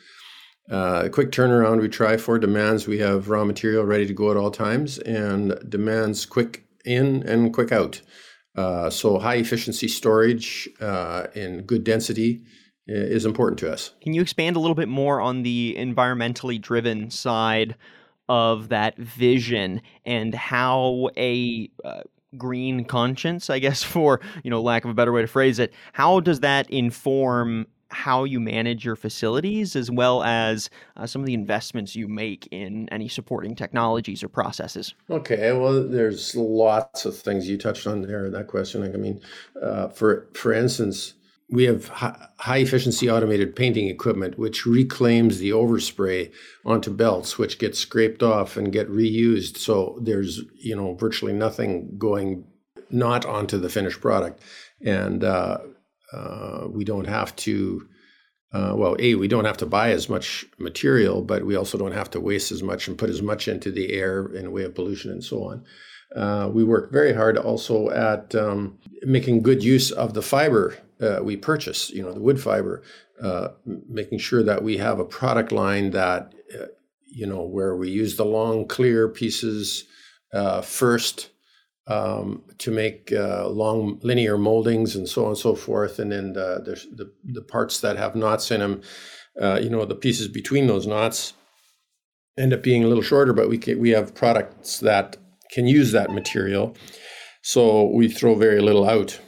Uh, 0.69 1.09
quick 1.09 1.31
turnaround 1.31 1.81
we 1.81 1.89
try 1.89 2.15
for 2.15 2.37
demands 2.37 2.87
we 2.87 2.99
have 2.99 3.29
raw 3.29 3.43
material 3.43 3.83
ready 3.83 4.05
to 4.05 4.13
go 4.13 4.29
at 4.29 4.37
all 4.37 4.51
times 4.51 4.99
and 4.99 5.57
demands 5.67 6.27
quick 6.27 6.63
in 6.85 7.23
and 7.23 7.53
quick 7.53 7.71
out. 7.71 8.01
Uh, 8.55 8.89
so 8.89 9.17
high 9.17 9.35
efficiency 9.35 9.87
storage 9.87 10.69
uh, 10.79 11.27
in 11.33 11.61
good 11.63 11.83
density 11.83 12.43
is 12.87 13.25
important 13.25 13.59
to 13.59 13.71
us. 13.71 13.91
Can 14.01 14.13
you 14.13 14.21
expand 14.21 14.55
a 14.55 14.59
little 14.59 14.75
bit 14.75 14.87
more 14.87 15.21
on 15.21 15.43
the 15.43 15.75
environmentally 15.77 16.59
driven 16.59 17.11
side 17.11 17.75
of 18.27 18.69
that 18.69 18.97
vision 18.97 19.81
and 20.05 20.33
how 20.33 21.09
a 21.17 21.69
uh, 21.83 22.01
green 22.37 22.85
conscience, 22.85 23.49
I 23.49 23.59
guess, 23.59 23.83
for 23.93 24.21
you 24.43 24.49
know 24.49 24.61
lack 24.61 24.85
of 24.85 24.91
a 24.91 24.93
better 24.93 25.11
way 25.11 25.21
to 25.21 25.27
phrase 25.27 25.59
it. 25.59 25.73
How 25.93 26.19
does 26.19 26.41
that 26.41 26.69
inform 26.69 27.67
how 27.91 28.23
you 28.23 28.39
manage 28.39 28.85
your 28.85 28.95
facilities, 28.95 29.75
as 29.75 29.89
well 29.89 30.21
as 30.23 30.69
uh, 30.95 31.07
some 31.07 31.21
of 31.21 31.25
the 31.25 31.33
investments 31.33 31.95
you 31.95 32.07
make 32.07 32.47
in 32.51 32.87
any 32.89 33.07
supporting 33.07 33.55
technologies 33.55 34.23
or 34.23 34.27
processes? 34.27 34.93
Okay, 35.09 35.51
well, 35.53 35.87
there's 35.87 36.35
lots 36.35 37.05
of 37.05 37.17
things 37.17 37.49
you 37.49 37.57
touched 37.57 37.87
on 37.87 38.03
there 38.03 38.27
in 38.27 38.31
that 38.33 38.47
question. 38.47 38.83
I 38.83 38.97
mean, 38.97 39.19
uh, 39.61 39.87
for 39.89 40.27
for 40.33 40.53
instance 40.53 41.15
we 41.51 41.63
have 41.63 41.87
high 41.87 42.57
efficiency 42.57 43.09
automated 43.09 43.55
painting 43.55 43.87
equipment 43.87 44.37
which 44.37 44.65
reclaims 44.65 45.39
the 45.39 45.49
overspray 45.49 46.31
onto 46.65 46.91
belts 46.91 47.37
which 47.37 47.57
get 47.57 47.75
scraped 47.75 48.21
off 48.21 48.55
and 48.55 48.71
get 48.71 48.89
reused. 48.89 49.57
So 49.57 49.97
there's 50.01 50.41
you 50.55 50.75
know 50.75 50.93
virtually 50.95 51.33
nothing 51.33 51.95
going 51.97 52.45
not 52.91 53.25
onto 53.25 53.57
the 53.57 53.69
finished 53.69 54.01
product. 54.01 54.41
And 54.83 55.23
uh, 55.23 55.59
uh, 56.13 56.67
we 56.69 56.83
don't 56.83 57.07
have 57.07 57.35
to 57.37 57.87
uh, 58.51 58.73
well 58.75 58.95
a 58.99 59.15
we 59.15 59.27
don't 59.27 59.45
have 59.45 59.57
to 59.57 59.65
buy 59.65 59.91
as 59.91 60.09
much 60.09 60.45
material 60.57 61.21
but 61.21 61.45
we 61.45 61.55
also 61.55 61.77
don't 61.77 61.91
have 61.91 62.09
to 62.09 62.19
waste 62.19 62.51
as 62.51 62.63
much 62.63 62.87
and 62.87 62.97
put 62.97 63.09
as 63.09 63.21
much 63.21 63.47
into 63.47 63.71
the 63.71 63.93
air 63.93 64.25
in 64.33 64.47
a 64.47 64.49
way 64.49 64.63
of 64.63 64.73
pollution 64.73 65.11
and 65.11 65.23
so 65.23 65.43
on 65.43 65.63
uh, 66.15 66.49
we 66.51 66.63
work 66.63 66.91
very 66.91 67.13
hard 67.13 67.37
also 67.37 67.89
at 67.89 68.33
um, 68.35 68.77
making 69.03 69.41
good 69.41 69.63
use 69.63 69.91
of 69.91 70.13
the 70.13 70.21
fiber 70.21 70.75
uh, 71.01 71.19
we 71.23 71.37
purchase, 71.37 71.89
you 71.89 72.03
know, 72.03 72.11
the 72.11 72.19
wood 72.19 72.41
fiber, 72.41 72.83
uh, 73.21 73.49
making 73.65 74.19
sure 74.19 74.43
that 74.43 74.63
we 74.63 74.77
have 74.77 74.99
a 74.99 75.05
product 75.05 75.51
line 75.51 75.91
that, 75.91 76.33
uh, 76.59 76.65
you 77.05 77.25
know, 77.25 77.43
where 77.43 77.75
we 77.75 77.89
use 77.89 78.17
the 78.17 78.25
long, 78.25 78.67
clear 78.67 79.07
pieces 79.07 79.85
uh, 80.33 80.61
first 80.61 81.29
um, 81.87 82.43
to 82.57 82.69
make 82.69 83.11
uh, 83.13 83.47
long 83.47 83.99
linear 84.03 84.37
moldings 84.37 84.95
and 84.95 85.07
so 85.07 85.23
on 85.23 85.29
and 85.29 85.37
so 85.37 85.55
forth, 85.55 85.99
and 85.99 86.11
then 86.11 86.33
the 86.33 86.61
the, 86.93 87.11
the 87.23 87.41
parts 87.41 87.79
that 87.79 87.97
have 87.97 88.15
knots 88.15 88.51
in 88.51 88.59
them, 88.59 88.81
you 89.61 89.69
know, 89.69 89.85
the 89.85 89.95
pieces 89.95 90.27
between 90.27 90.67
those 90.67 90.85
knots 90.85 91.33
end 92.37 92.53
up 92.53 92.61
being 92.61 92.83
a 92.83 92.87
little 92.87 93.03
shorter, 93.03 93.33
but 93.33 93.49
we 93.49 93.57
can, 93.57 93.79
we 93.79 93.89
have 93.89 94.13
products 94.13 94.79
that 94.79 95.17
can 95.51 95.67
use 95.67 95.91
that 95.91 96.11
material, 96.11 96.75
so 97.41 97.85
we 97.85 98.07
throw 98.07 98.35
very 98.35 98.61
little 98.61 98.87
out 98.87 99.19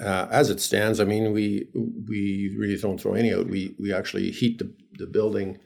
uh, 0.00 0.26
as 0.30 0.50
it 0.50 0.60
stands, 0.60 1.00
I 1.00 1.04
mean, 1.04 1.32
we 1.32 1.68
we 1.74 2.54
really 2.58 2.76
don't 2.76 3.00
throw 3.00 3.14
any 3.14 3.32
out. 3.32 3.46
We 3.46 3.76
we 3.78 3.92
actually 3.92 4.30
heat 4.30 4.58
the, 4.58 4.74
the 4.98 5.06
building 5.06 5.58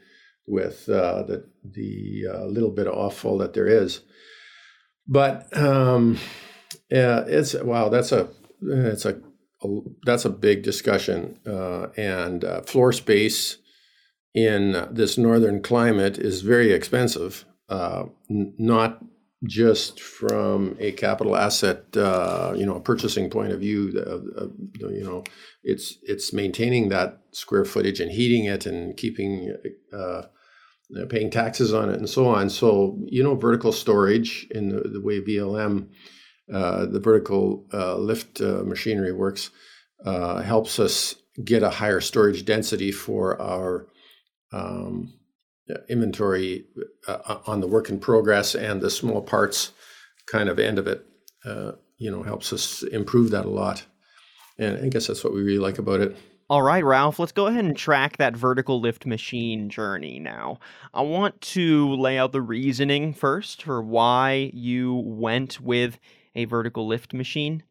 with 0.46 0.88
uh, 0.88 1.22
the 1.22 1.48
the 1.64 2.24
uh, 2.30 2.44
little 2.46 2.70
bit 2.70 2.86
of 2.86 2.94
offal 2.94 3.38
that 3.38 3.54
there 3.54 3.66
is. 3.66 4.00
But 5.06 5.56
um, 5.56 6.18
yeah, 6.90 7.24
it's 7.26 7.54
wow. 7.54 7.88
That's 7.88 8.12
a 8.12 8.28
it's 8.60 9.06
a, 9.06 9.20
a 9.62 9.68
that's 10.04 10.26
a 10.26 10.30
big 10.30 10.62
discussion. 10.62 11.38
Uh, 11.46 11.88
and 11.96 12.44
uh, 12.44 12.60
floor 12.62 12.92
space 12.92 13.56
in 14.34 14.88
this 14.90 15.16
northern 15.16 15.62
climate 15.62 16.18
is 16.18 16.42
very 16.42 16.72
expensive. 16.72 17.46
Uh, 17.70 18.04
n- 18.30 18.54
not 18.58 19.02
just 19.44 20.00
from 20.00 20.76
a 20.80 20.92
capital 20.92 21.36
asset, 21.36 21.96
uh, 21.96 22.52
you 22.56 22.66
know, 22.66 22.74
a 22.74 22.80
purchasing 22.80 23.30
point 23.30 23.52
of 23.52 23.60
view, 23.60 23.92
uh, 23.96 24.42
uh, 24.42 24.48
you 24.90 25.04
know, 25.04 25.22
it's 25.62 25.98
it's 26.02 26.32
maintaining 26.32 26.88
that 26.88 27.20
square 27.30 27.64
footage 27.64 28.00
and 28.00 28.10
heating 28.10 28.46
it 28.46 28.66
and 28.66 28.96
keeping 28.96 29.54
uh, 29.92 30.22
paying 31.08 31.30
taxes 31.30 31.72
on 31.72 31.88
it 31.88 31.98
and 31.98 32.08
so 32.08 32.26
on. 32.26 32.50
So 32.50 32.98
you 33.06 33.22
know, 33.22 33.36
vertical 33.36 33.70
storage 33.70 34.48
in 34.50 34.70
the, 34.70 34.88
the 34.88 35.00
way 35.00 35.20
VLM, 35.20 35.88
uh, 36.52 36.86
the 36.86 37.00
vertical 37.00 37.66
uh, 37.72 37.96
lift 37.96 38.40
machinery 38.40 39.12
works, 39.12 39.50
helps 40.04 40.80
us 40.80 41.14
get 41.44 41.62
a 41.62 41.70
higher 41.70 42.00
storage 42.00 42.44
density 42.44 42.90
for 42.90 43.40
our 43.40 43.86
um, 44.52 45.17
inventory 45.88 46.66
uh, 47.06 47.18
uh, 47.24 47.38
on 47.46 47.60
the 47.60 47.66
work 47.66 47.88
in 47.88 47.98
progress 47.98 48.54
and 48.54 48.80
the 48.80 48.90
small 48.90 49.22
parts 49.22 49.72
kind 50.26 50.48
of 50.48 50.58
end 50.58 50.78
of 50.78 50.86
it, 50.86 51.06
uh, 51.44 51.72
you 51.96 52.10
know, 52.10 52.22
helps 52.22 52.52
us 52.52 52.82
improve 52.82 53.30
that 53.30 53.44
a 53.44 53.50
lot. 53.50 53.84
And 54.58 54.84
I 54.84 54.88
guess 54.88 55.06
that's 55.06 55.24
what 55.24 55.32
we 55.32 55.42
really 55.42 55.58
like 55.58 55.78
about 55.78 56.00
it. 56.00 56.16
All 56.50 56.62
right, 56.62 56.82
Ralph, 56.82 57.18
let's 57.18 57.32
go 57.32 57.46
ahead 57.46 57.66
and 57.66 57.76
track 57.76 58.16
that 58.16 58.34
vertical 58.34 58.80
lift 58.80 59.04
machine 59.04 59.68
journey 59.68 60.18
now. 60.18 60.58
I 60.94 61.02
want 61.02 61.38
to 61.42 61.94
lay 61.94 62.16
out 62.16 62.32
the 62.32 62.40
reasoning 62.40 63.12
first 63.12 63.62
for 63.62 63.82
why 63.82 64.50
you 64.54 64.94
went 64.94 65.60
with 65.60 65.98
a 66.34 66.46
vertical 66.46 66.86
lift 66.86 67.12
machine. 67.12 67.64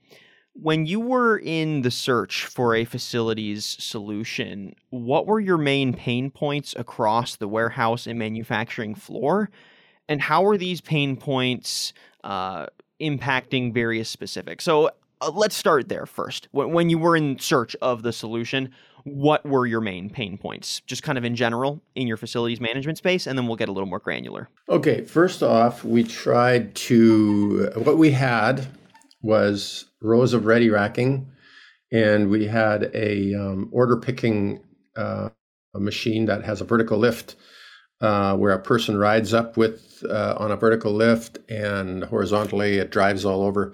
When 0.59 0.87
you 0.87 0.99
were 0.99 1.37
in 1.37 1.83
the 1.83 1.91
search 1.91 2.45
for 2.45 2.73
a 2.73 2.83
facilities 2.83 3.63
solution, 3.63 4.75
what 4.89 5.27
were 5.27 5.39
your 5.39 5.59
main 5.59 5.93
pain 5.93 6.31
points 6.31 6.73
across 6.75 7.35
the 7.35 7.47
warehouse 7.47 8.07
and 8.07 8.17
manufacturing 8.17 8.95
floor? 8.95 9.51
And 10.09 10.19
how 10.19 10.41
were 10.41 10.57
these 10.57 10.81
pain 10.81 11.15
points 11.15 11.93
uh, 12.23 12.65
impacting 12.99 13.71
various 13.71 14.09
specifics? 14.09 14.63
So 14.63 14.89
uh, 15.21 15.31
let's 15.31 15.55
start 15.55 15.89
there 15.89 16.07
first. 16.07 16.47
When, 16.51 16.71
when 16.71 16.89
you 16.89 16.97
were 16.97 17.15
in 17.15 17.37
search 17.37 17.75
of 17.81 18.01
the 18.01 18.11
solution, 18.11 18.71
what 19.03 19.45
were 19.45 19.67
your 19.67 19.81
main 19.81 20.09
pain 20.09 20.39
points, 20.39 20.81
just 20.87 21.03
kind 21.03 21.19
of 21.19 21.23
in 21.23 21.35
general 21.35 21.81
in 21.93 22.07
your 22.07 22.17
facilities 22.17 22.59
management 22.59 22.97
space? 22.97 23.27
And 23.27 23.37
then 23.37 23.45
we'll 23.45 23.57
get 23.57 23.69
a 23.69 23.71
little 23.71 23.87
more 23.87 23.99
granular. 23.99 24.49
Okay, 24.69 25.03
first 25.03 25.43
off, 25.43 25.83
we 25.83 26.03
tried 26.03 26.73
to, 26.75 27.69
what 27.75 27.99
we 27.99 28.11
had 28.11 28.67
was 29.27 29.85
rows 30.01 30.33
of 30.33 30.47
ready 30.47 30.71
racking, 30.71 31.29
and 31.91 32.29
we 32.29 32.47
had 32.47 32.91
a 32.95 33.35
um, 33.35 33.69
order 33.73 33.97
picking 33.97 34.63
uh, 34.97 35.29
a 35.75 35.79
machine 35.81 36.25
that 36.27 36.43
has 36.45 36.61
a 36.61 36.65
vertical 36.65 36.97
lift 36.99 37.35
uh, 38.01 38.35
where 38.37 38.53
a 38.53 38.59
person 38.61 38.97
rides 38.97 39.33
up 39.33 39.57
with 39.57 40.03
uh, 40.09 40.35
on 40.37 40.51
a 40.51 40.55
vertical 40.55 40.91
lift 40.93 41.39
and 41.49 42.03
horizontally 42.05 42.77
it 42.77 42.91
drives 42.91 43.25
all 43.25 43.41
over 43.41 43.73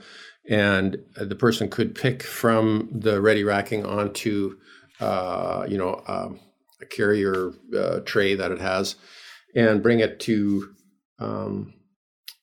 and 0.49 0.97
the 1.17 1.35
person 1.35 1.69
could 1.69 1.95
pick 1.95 2.23
from 2.23 2.89
the 2.91 3.21
ready 3.21 3.43
racking 3.43 3.85
onto 3.85 4.57
uh, 5.01 5.65
you 5.69 5.77
know 5.77 6.01
um, 6.07 6.39
a 6.81 6.85
carrier 6.85 7.51
uh, 7.77 7.99
tray 8.05 8.35
that 8.35 8.51
it 8.51 8.61
has 8.61 8.95
and 9.55 9.83
bring 9.83 9.99
it 9.99 10.19
to 10.19 10.73
um, 11.19 11.73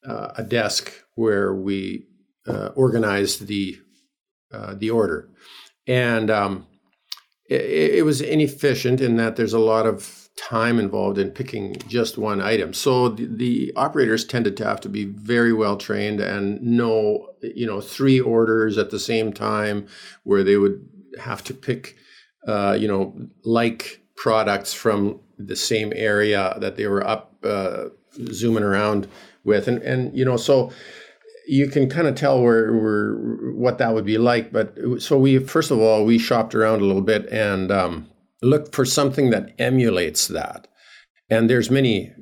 uh, 0.09 0.33
a 0.39 0.45
desk 0.45 0.93
where 1.17 1.55
we 1.55 2.07
uh, 2.47 2.69
organize 2.75 3.39
the 3.39 3.79
the 4.75 4.91
order 4.91 5.29
and 5.87 6.31
um, 6.31 6.67
it, 7.49 7.99
it 7.99 8.05
was 8.05 8.21
inefficient 8.21 9.01
in 9.01 9.17
that 9.17 9.37
there's 9.37 9.53
a 9.53 9.59
lot 9.59 9.87
of 9.87 10.29
time 10.37 10.79
involved 10.79 11.19
in 11.19 11.31
picking 11.31 11.77
just 11.89 12.17
one 12.17 12.41
item. 12.41 12.73
So 12.73 13.11
the, 13.11 13.27
the, 13.27 13.73
operators 13.77 14.25
tended 14.25 14.57
to 14.59 14.65
have 14.65 14.81
to 14.83 14.89
be 14.89 15.05
very 15.05 15.53
well 15.53 15.77
trained 15.77 16.21
and 16.21 16.63
know, 16.63 17.29
you 17.43 17.67
know, 17.67 17.81
three 17.81 18.21
orders 18.21 18.79
at 18.79 18.91
the 18.91 18.99
same 18.99 19.33
time 19.33 19.87
where 20.23 20.43
they 20.43 20.57
would 20.57 20.89
have 21.19 21.43
to 21.45 21.55
pick, 21.55 21.97
uh, 22.47 22.77
you 22.79 22.89
know, 22.89 23.15
like 23.45 24.01
products 24.17 24.73
from 24.73 25.21
the 25.39 25.57
same 25.57 25.93
area 25.95 26.57
that 26.59 26.77
they 26.77 26.87
were 26.87 27.07
up 27.07 27.35
uh, 27.45 27.87
zooming 28.33 28.63
around 28.63 29.09
with. 29.45 29.69
And, 29.69 29.83
and, 29.83 30.17
you 30.17 30.25
know, 30.25 30.37
so 30.37 30.73
you 31.51 31.67
can 31.69 31.89
kind 31.89 32.07
of 32.07 32.15
tell 32.15 32.41
where, 32.41 33.13
what 33.55 33.79
that 33.79 33.93
would 33.95 34.05
be 34.05 34.19
like. 34.19 34.53
But 34.53 34.79
so 34.99 35.19
we, 35.19 35.39
first 35.39 35.71
of 35.71 35.79
all, 35.81 36.05
we 36.05 36.19
shopped 36.19 36.55
around 36.55 36.81
a 36.81 36.85
little 36.85 37.03
bit 37.03 37.27
and, 37.31 37.73
um, 37.73 38.09
look 38.43 38.73
for 38.73 38.85
something 38.85 39.31
that 39.31 39.53
emulates 39.59 40.29
that. 40.29 40.69
And 41.29 41.51
there's 41.51 41.71
many 41.71 42.13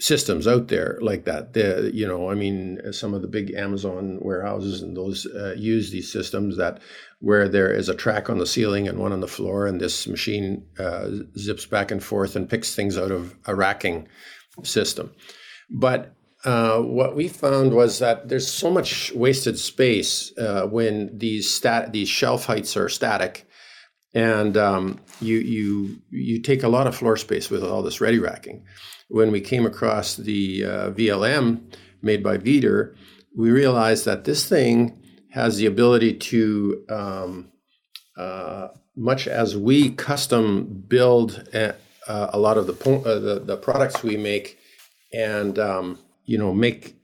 systems 0.00 0.46
out 0.46 0.68
there 0.68 0.98
like 1.00 1.24
that. 1.24 1.52
The, 1.54 1.90
you 1.94 2.06
know, 2.06 2.30
I 2.30 2.34
mean, 2.34 2.80
some 2.92 3.14
of 3.14 3.22
the 3.22 3.28
big 3.28 3.54
Amazon 3.54 4.18
warehouses 4.20 4.82
and 4.82 4.96
those 4.96 5.26
uh, 5.26 5.54
use 5.56 5.90
these 5.90 6.12
systems 6.12 6.56
that 6.56 6.80
where 7.20 7.48
there 7.48 7.72
is 7.72 7.88
a 7.88 7.94
track 7.94 8.28
on 8.28 8.38
the 8.38 8.46
ceiling 8.46 8.88
and 8.88 8.98
one 8.98 9.12
on 9.12 9.20
the 9.20 9.28
floor, 9.28 9.66
and 9.66 9.80
this 9.80 10.08
machine 10.08 10.66
uh, 10.78 11.08
zips 11.38 11.66
back 11.66 11.90
and 11.92 12.02
forth 12.02 12.36
and 12.36 12.50
picks 12.50 12.74
things 12.74 12.98
out 12.98 13.12
of 13.12 13.36
a 13.46 13.54
racking 13.54 14.08
system. 14.64 15.12
But 15.70 16.14
uh, 16.44 16.78
what 16.80 17.14
we 17.14 17.28
found 17.28 17.72
was 17.72 17.98
that 18.00 18.28
there's 18.28 18.50
so 18.50 18.70
much 18.70 19.12
wasted 19.12 19.58
space 19.58 20.36
uh, 20.38 20.66
when 20.66 21.16
these 21.16 21.52
stat 21.52 21.92
these 21.92 22.08
shelf 22.08 22.46
heights 22.46 22.76
are 22.76 22.88
static 22.88 23.46
and 24.14 24.56
um, 24.56 25.00
you 25.20 25.38
you 25.38 25.98
you 26.10 26.40
take 26.40 26.62
a 26.62 26.68
lot 26.68 26.86
of 26.86 26.94
floor 26.94 27.16
space 27.16 27.50
with 27.50 27.64
all 27.64 27.82
this 27.82 28.00
ready 28.00 28.18
racking. 28.18 28.64
When 29.08 29.30
we 29.30 29.40
came 29.40 29.66
across 29.66 30.16
the 30.16 30.64
uh, 30.64 30.90
VLM 30.90 31.74
made 32.02 32.22
by 32.22 32.38
Veeder, 32.38 32.94
we 33.36 33.50
realized 33.50 34.04
that 34.04 34.24
this 34.24 34.48
thing 34.48 34.98
has 35.30 35.56
the 35.56 35.66
ability 35.66 36.14
to, 36.14 36.84
um, 36.90 37.52
uh, 38.18 38.68
much 38.96 39.26
as 39.26 39.56
we 39.56 39.90
custom 39.90 40.84
build 40.88 41.48
a, 41.54 41.74
uh, 42.06 42.30
a 42.32 42.38
lot 42.38 42.58
of 42.58 42.66
the, 42.66 42.90
uh, 42.90 43.18
the, 43.18 43.40
the 43.40 43.56
products 43.56 44.02
we 44.02 44.16
make, 44.16 44.58
and 45.14 45.58
um, 45.58 45.98
you 46.24 46.38
know 46.38 46.52
make 46.52 46.96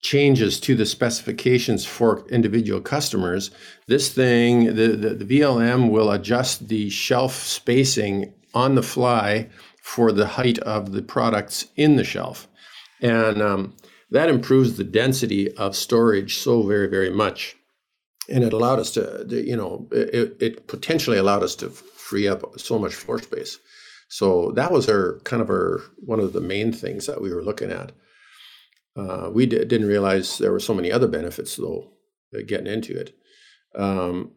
changes 0.00 0.60
to 0.60 0.74
the 0.74 0.86
specifications 0.86 1.84
for 1.84 2.26
individual 2.28 2.80
customers, 2.80 3.50
this 3.86 4.12
thing, 4.12 4.66
the, 4.66 4.96
the, 4.96 5.14
the, 5.14 5.40
VLM 5.40 5.90
will 5.90 6.12
adjust 6.12 6.68
the 6.68 6.88
shelf 6.88 7.34
spacing 7.34 8.32
on 8.54 8.74
the 8.74 8.82
fly 8.82 9.48
for 9.82 10.12
the 10.12 10.26
height 10.26 10.58
of 10.60 10.92
the 10.92 11.02
products 11.02 11.66
in 11.76 11.96
the 11.96 12.04
shelf. 12.04 12.46
And 13.00 13.42
um, 13.42 13.76
that 14.10 14.28
improves 14.28 14.76
the 14.76 14.84
density 14.84 15.52
of 15.56 15.74
storage 15.74 16.38
so 16.38 16.62
very, 16.62 16.88
very 16.88 17.10
much. 17.10 17.56
And 18.28 18.44
it 18.44 18.52
allowed 18.52 18.78
us 18.78 18.90
to, 18.92 19.26
you 19.28 19.56
know, 19.56 19.88
it, 19.90 20.36
it 20.40 20.66
potentially 20.66 21.18
allowed 21.18 21.42
us 21.42 21.56
to 21.56 21.70
free 21.70 22.28
up 22.28 22.58
so 22.58 22.78
much 22.78 22.94
floor 22.94 23.20
space. 23.20 23.58
So 24.08 24.52
that 24.52 24.72
was 24.72 24.88
our 24.88 25.18
kind 25.24 25.42
of 25.42 25.50
our 25.50 25.82
one 25.96 26.20
of 26.20 26.32
the 26.32 26.40
main 26.40 26.72
things 26.72 27.06
that 27.06 27.20
we 27.20 27.32
were 27.32 27.42
looking 27.42 27.70
at. 27.70 27.92
Uh, 28.98 29.30
we 29.32 29.46
d- 29.46 29.64
didn't 29.64 29.86
realize 29.86 30.38
there 30.38 30.50
were 30.50 30.58
so 30.58 30.74
many 30.74 30.90
other 30.90 31.06
benefits, 31.06 31.54
though, 31.56 31.92
getting 32.46 32.66
into 32.66 32.98
it. 32.98 33.16
Um, 33.76 34.32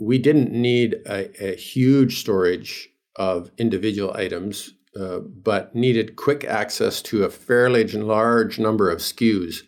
we 0.00 0.18
didn't 0.18 0.50
need 0.50 0.94
a, 1.06 1.52
a, 1.52 1.54
huge 1.54 2.20
storage 2.20 2.88
of 3.16 3.50
individual 3.58 4.14
items, 4.16 4.72
uh, 4.98 5.18
but 5.18 5.74
needed 5.74 6.16
quick 6.16 6.44
access 6.44 7.02
to 7.02 7.24
a 7.24 7.30
fairly 7.30 7.86
large 7.86 8.58
number 8.58 8.88
of 8.88 8.98
SKUs. 8.98 9.58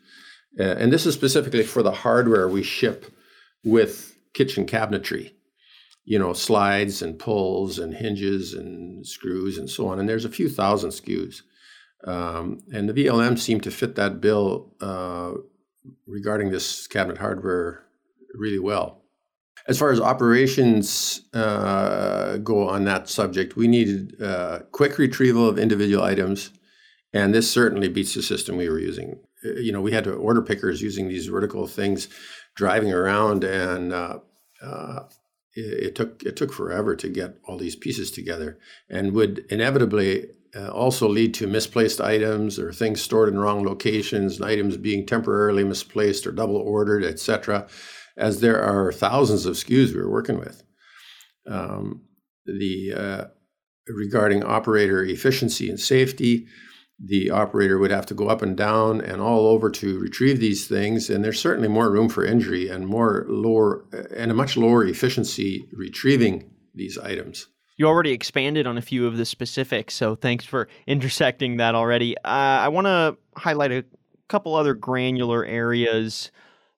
Uh, 0.58 0.62
and 0.62 0.92
this 0.92 1.06
is 1.06 1.14
specifically 1.14 1.62
for 1.62 1.82
the 1.82 1.92
hardware 1.92 2.48
we 2.48 2.62
ship 2.62 3.12
with 3.62 4.16
kitchen 4.32 4.66
cabinetry, 4.66 5.32
you 6.04 6.18
know, 6.18 6.32
slides 6.32 7.02
and 7.02 7.18
pulls 7.18 7.78
and 7.78 7.94
hinges 7.94 8.54
and 8.54 9.06
screws 9.06 9.58
and 9.58 9.68
so 9.68 9.88
on. 9.88 9.98
And 9.98 10.08
there's 10.08 10.24
a 10.24 10.30
few 10.30 10.48
thousand 10.48 10.90
SKUs. 10.90 11.42
Um, 12.04 12.60
and 12.72 12.88
the 12.88 12.94
VLM 12.94 13.38
seemed 13.38 13.62
to 13.64 13.70
fit 13.70 13.94
that 13.96 14.20
bill 14.20 14.74
uh, 14.80 15.32
regarding 16.06 16.50
this 16.50 16.86
cabinet 16.86 17.18
hardware 17.18 17.84
really 18.34 18.58
well. 18.58 19.02
As 19.68 19.78
far 19.78 19.90
as 19.90 20.00
operations 20.00 21.22
uh, 21.34 22.38
go 22.38 22.68
on 22.68 22.84
that 22.84 23.08
subject, 23.08 23.56
we 23.56 23.68
needed 23.68 24.20
uh, 24.20 24.60
quick 24.72 24.98
retrieval 24.98 25.46
of 25.46 25.58
individual 25.58 26.02
items, 26.02 26.50
and 27.12 27.34
this 27.34 27.50
certainly 27.50 27.88
beats 27.88 28.14
the 28.14 28.22
system 28.22 28.56
we 28.56 28.68
were 28.68 28.78
using. 28.78 29.20
Uh, 29.44 29.60
you 29.60 29.70
know, 29.70 29.82
we 29.82 29.92
had 29.92 30.04
to 30.04 30.14
order 30.14 30.40
pickers 30.40 30.80
using 30.80 31.08
these 31.08 31.26
vertical 31.26 31.66
things, 31.66 32.08
driving 32.56 32.92
around, 32.92 33.44
and 33.44 33.92
uh, 33.92 34.18
uh, 34.62 35.00
it, 35.54 35.88
it 35.88 35.94
took 35.94 36.22
it 36.22 36.36
took 36.36 36.52
forever 36.52 36.96
to 36.96 37.08
get 37.08 37.36
all 37.44 37.58
these 37.58 37.76
pieces 37.76 38.10
together, 38.10 38.58
and 38.88 39.12
would 39.12 39.44
inevitably 39.50 40.30
uh, 40.54 40.68
also 40.68 41.08
lead 41.08 41.34
to 41.34 41.46
misplaced 41.46 42.00
items 42.00 42.58
or 42.58 42.72
things 42.72 43.00
stored 43.00 43.28
in 43.28 43.38
wrong 43.38 43.64
locations 43.64 44.36
and 44.36 44.44
items 44.44 44.76
being 44.76 45.06
temporarily 45.06 45.64
misplaced 45.64 46.26
or 46.26 46.32
double 46.32 46.56
ordered, 46.56 47.04
etc., 47.04 47.66
as 48.16 48.40
there 48.40 48.60
are 48.60 48.92
thousands 48.92 49.46
of 49.46 49.54
SKUs 49.54 49.94
we're 49.94 50.10
working 50.10 50.38
with. 50.38 50.62
Um, 51.46 52.02
the 52.44 52.92
uh, 52.94 53.24
regarding 53.88 54.44
operator 54.44 55.02
efficiency 55.04 55.70
and 55.70 55.78
safety, 55.78 56.46
the 57.02 57.30
operator 57.30 57.78
would 57.78 57.90
have 57.90 58.06
to 58.06 58.14
go 58.14 58.28
up 58.28 58.42
and 58.42 58.56
down 58.56 59.00
and 59.00 59.22
all 59.22 59.46
over 59.46 59.70
to 59.70 59.98
retrieve 59.98 60.40
these 60.40 60.66
things, 60.66 61.08
and 61.08 61.24
there's 61.24 61.40
certainly 61.40 61.68
more 61.68 61.90
room 61.90 62.08
for 62.08 62.24
injury 62.24 62.68
and 62.68 62.86
more 62.86 63.24
lower 63.28 63.84
and 64.14 64.30
a 64.30 64.34
much 64.34 64.56
lower 64.56 64.84
efficiency 64.84 65.66
retrieving 65.72 66.50
these 66.74 66.98
items 66.98 67.46
you 67.80 67.86
already 67.86 68.10
expanded 68.10 68.66
on 68.66 68.76
a 68.76 68.82
few 68.82 69.06
of 69.06 69.16
the 69.16 69.24
specifics, 69.24 69.94
so 69.94 70.14
thanks 70.14 70.44
for 70.44 70.68
intersecting 70.86 71.56
that 71.56 71.74
already. 71.74 72.14
Uh, 72.18 72.60
I 72.60 72.68
want 72.68 72.86
to 72.86 73.16
highlight 73.36 73.72
a 73.72 73.86
couple 74.28 74.54
other 74.54 74.74
granular 74.74 75.46
areas 75.46 76.30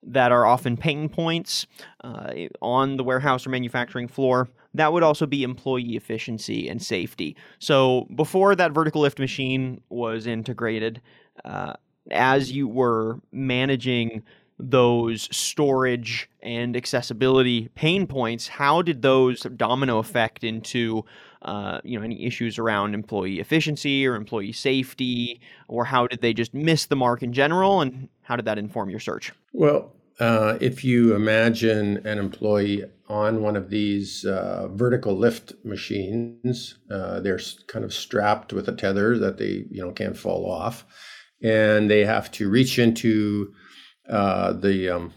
that 0.04 0.30
are 0.30 0.46
often 0.46 0.76
pain 0.76 1.08
points 1.08 1.66
uh, 2.04 2.32
on 2.60 2.98
the 2.98 3.02
warehouse 3.02 3.44
or 3.44 3.50
manufacturing 3.50 4.06
floor. 4.06 4.48
That 4.74 4.92
would 4.92 5.02
also 5.02 5.26
be 5.26 5.42
employee 5.42 5.96
efficiency 5.96 6.68
and 6.68 6.80
safety. 6.80 7.36
So 7.58 8.06
before 8.14 8.54
that 8.54 8.70
vertical 8.70 9.00
lift 9.00 9.18
machine 9.18 9.80
was 9.88 10.28
integrated, 10.28 11.02
uh, 11.44 11.72
as 12.12 12.52
you 12.52 12.68
were 12.68 13.18
managing 13.32 14.22
those 14.70 15.28
storage 15.36 16.28
and 16.42 16.76
accessibility 16.76 17.68
pain 17.74 18.06
points, 18.06 18.48
how 18.48 18.82
did 18.82 19.02
those 19.02 19.42
domino 19.56 19.98
effect 19.98 20.44
into 20.44 21.04
uh, 21.42 21.80
you 21.82 21.98
know 21.98 22.04
any 22.04 22.24
issues 22.24 22.58
around 22.58 22.94
employee 22.94 23.40
efficiency 23.40 24.06
or 24.06 24.14
employee 24.14 24.52
safety, 24.52 25.40
or 25.68 25.84
how 25.84 26.06
did 26.06 26.20
they 26.20 26.32
just 26.32 26.54
miss 26.54 26.86
the 26.86 26.96
mark 26.96 27.22
in 27.22 27.32
general, 27.32 27.80
and 27.80 28.08
how 28.22 28.36
did 28.36 28.44
that 28.44 28.58
inform 28.58 28.88
your 28.88 29.00
search? 29.00 29.32
Well, 29.52 29.92
uh, 30.20 30.56
if 30.60 30.84
you 30.84 31.14
imagine 31.14 32.06
an 32.06 32.18
employee 32.18 32.84
on 33.08 33.42
one 33.42 33.56
of 33.56 33.70
these 33.70 34.24
uh, 34.24 34.68
vertical 34.70 35.16
lift 35.16 35.52
machines, 35.64 36.78
uh, 36.90 37.20
they're 37.20 37.40
kind 37.66 37.84
of 37.84 37.92
strapped 37.92 38.52
with 38.52 38.68
a 38.68 38.72
tether 38.72 39.18
that 39.18 39.38
they 39.38 39.64
you 39.70 39.82
know 39.82 39.90
can't 39.90 40.16
fall 40.16 40.48
off, 40.48 40.84
and 41.42 41.90
they 41.90 42.04
have 42.04 42.30
to 42.32 42.48
reach 42.48 42.78
into 42.78 43.52
uh, 44.08 44.52
the 44.52 44.88
um, 44.88 45.12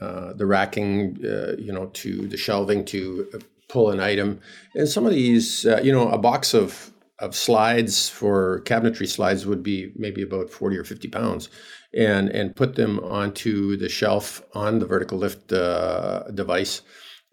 uh, 0.00 0.32
the 0.34 0.46
racking, 0.46 1.16
uh, 1.24 1.54
you 1.58 1.72
know, 1.72 1.86
to 1.86 2.26
the 2.28 2.36
shelving 2.36 2.84
to 2.86 3.26
pull 3.68 3.90
an 3.90 4.00
item, 4.00 4.40
and 4.74 4.88
some 4.88 5.06
of 5.06 5.12
these, 5.12 5.66
uh, 5.66 5.80
you 5.82 5.92
know, 5.92 6.08
a 6.10 6.18
box 6.18 6.54
of 6.54 6.92
of 7.18 7.34
slides 7.34 8.08
for 8.08 8.60
cabinetry 8.66 9.08
slides 9.08 9.46
would 9.46 9.62
be 9.62 9.90
maybe 9.96 10.20
about 10.20 10.50
40 10.50 10.76
or 10.76 10.84
50 10.84 11.08
pounds 11.08 11.48
and 11.96 12.28
and 12.28 12.54
put 12.54 12.74
them 12.74 13.00
onto 13.00 13.74
the 13.76 13.88
shelf 13.88 14.42
on 14.52 14.80
the 14.80 14.86
vertical 14.86 15.16
lift 15.16 15.50
uh, 15.50 16.24
device 16.34 16.82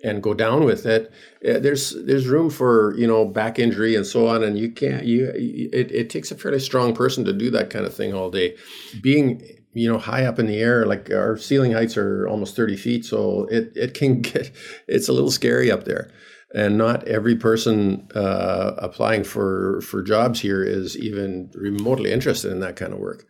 and 0.03 0.21
go 0.21 0.33
down 0.33 0.65
with 0.65 0.85
it, 0.85 1.11
uh, 1.47 1.59
there's 1.59 1.95
there's 2.05 2.27
room 2.27 2.49
for 2.49 2.93
you 2.97 3.07
know 3.07 3.25
back 3.25 3.57
injury 3.57 3.95
and 3.95 4.05
so 4.05 4.27
on, 4.27 4.43
and 4.43 4.57
you 4.57 4.69
can't 4.69 5.05
you 5.05 5.31
it, 5.33 5.91
it 5.91 6.09
takes 6.09 6.29
a 6.29 6.35
fairly 6.35 6.59
strong 6.59 6.93
person 6.93 7.23
to 7.23 7.33
do 7.33 7.49
that 7.49 7.69
kind 7.69 7.85
of 7.85 7.93
thing 7.93 8.13
all 8.13 8.29
day. 8.29 8.55
Being 9.01 9.41
you 9.73 9.91
know 9.91 9.97
high 9.97 10.25
up 10.25 10.39
in 10.39 10.47
the 10.47 10.59
air, 10.59 10.85
like 10.85 11.11
our 11.11 11.37
ceiling 11.37 11.71
heights 11.71 11.97
are 11.97 12.27
almost 12.27 12.55
thirty 12.55 12.75
feet, 12.75 13.05
so 13.05 13.47
it 13.51 13.71
it 13.75 13.93
can 13.93 14.21
get 14.21 14.51
it's 14.87 15.09
a 15.09 15.13
little 15.13 15.31
scary 15.31 15.71
up 15.71 15.85
there. 15.85 16.11
And 16.55 16.77
not 16.77 17.07
every 17.07 17.35
person 17.35 18.07
uh, 18.13 18.73
applying 18.77 19.23
for 19.23 19.81
for 19.81 20.03
jobs 20.03 20.39
here 20.39 20.63
is 20.63 20.97
even 20.97 21.49
remotely 21.55 22.11
interested 22.11 22.51
in 22.51 22.59
that 22.59 22.75
kind 22.75 22.93
of 22.93 22.99
work. 22.99 23.25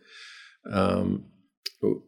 Um, 0.70 1.24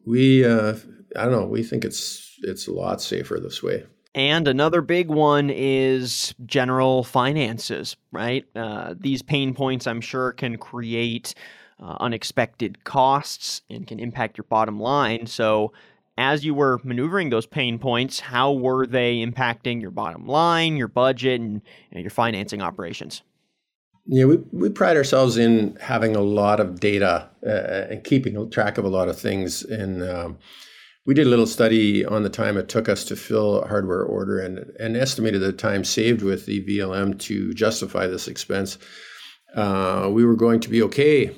we 0.07 0.45
uh, 0.45 0.75
I 1.17 1.25
don't 1.25 1.33
know. 1.33 1.47
We 1.47 1.63
think 1.63 1.85
it's 1.85 2.39
it's 2.43 2.67
a 2.67 2.73
lot 2.73 3.01
safer 3.01 3.41
this 3.41 3.63
way. 3.63 3.85
And 4.15 4.49
another 4.49 4.81
big 4.81 5.09
one 5.09 5.51
is 5.51 6.35
general 6.47 7.05
finances, 7.05 7.97
right? 8.13 8.47
Uh, 8.57 8.95
these 8.99 9.21
pain 9.21 9.53
points, 9.53 9.87
I'm 9.87 10.01
sure, 10.01 10.33
can 10.33 10.57
create 10.57 11.35
uh, 11.81 11.97
unexpected 12.01 12.85
costs 12.85 13.63
and 13.69 13.87
can 13.87 14.01
impact 14.01 14.39
your 14.39 14.47
bottom 14.49 14.81
line. 14.81 15.27
So, 15.27 15.73
as 16.19 16.45
you 16.47 16.55
were 16.55 16.81
maneuvering 16.83 17.29
those 17.29 17.45
pain 17.45 17.79
points, 17.79 18.21
how 18.21 18.53
were 18.53 18.87
they 18.87 19.17
impacting 19.17 19.83
your 19.83 19.91
bottom 19.91 20.27
line, 20.27 20.77
your 20.77 20.89
budget, 20.89 21.41
and 21.41 21.61
you 21.91 21.95
know, 21.95 22.01
your 22.01 22.11
financing 22.11 22.63
operations? 22.63 23.23
Yeah, 24.07 24.25
we, 24.25 24.37
we 24.53 24.71
pride 24.71 24.97
ourselves 24.97 25.37
in 25.37 25.77
having 25.81 26.17
a 26.17 26.23
lot 26.23 26.59
of 26.59 26.81
data 26.81 27.29
uh, 27.47 27.93
and 27.93 28.03
keeping 28.03 28.51
track 28.51 28.79
of 28.79 28.85
a 28.85 28.89
lot 28.89 29.09
of 29.09 29.19
things. 29.19 29.63
And 29.65 30.03
um, 30.03 30.39
we 31.05 31.13
did 31.13 31.27
a 31.27 31.31
little 31.31 31.47
study 31.47 32.05
on 32.05 32.23
the 32.23 32.31
time 32.31 32.57
it 32.57 32.69
took 32.69 32.89
us 32.89 33.05
to 33.07 33.17
fill 33.17 33.61
a 33.61 33.69
hardware 33.69 34.05
order 34.05 34.39
and, 34.39 34.59
and 34.79 34.97
estimated 34.97 35.43
the 35.43 35.53
time 35.53 35.85
saved 35.85 36.23
with 36.23 36.47
the 36.47 36.65
VLM 36.65 37.19
to 37.21 37.53
justify 37.53 38.07
this 38.07 38.27
expense. 38.27 38.79
Uh, 39.55 40.09
we 40.11 40.25
were 40.25 40.37
going 40.37 40.61
to 40.61 40.71
be 40.71 40.83
okay 40.83 41.35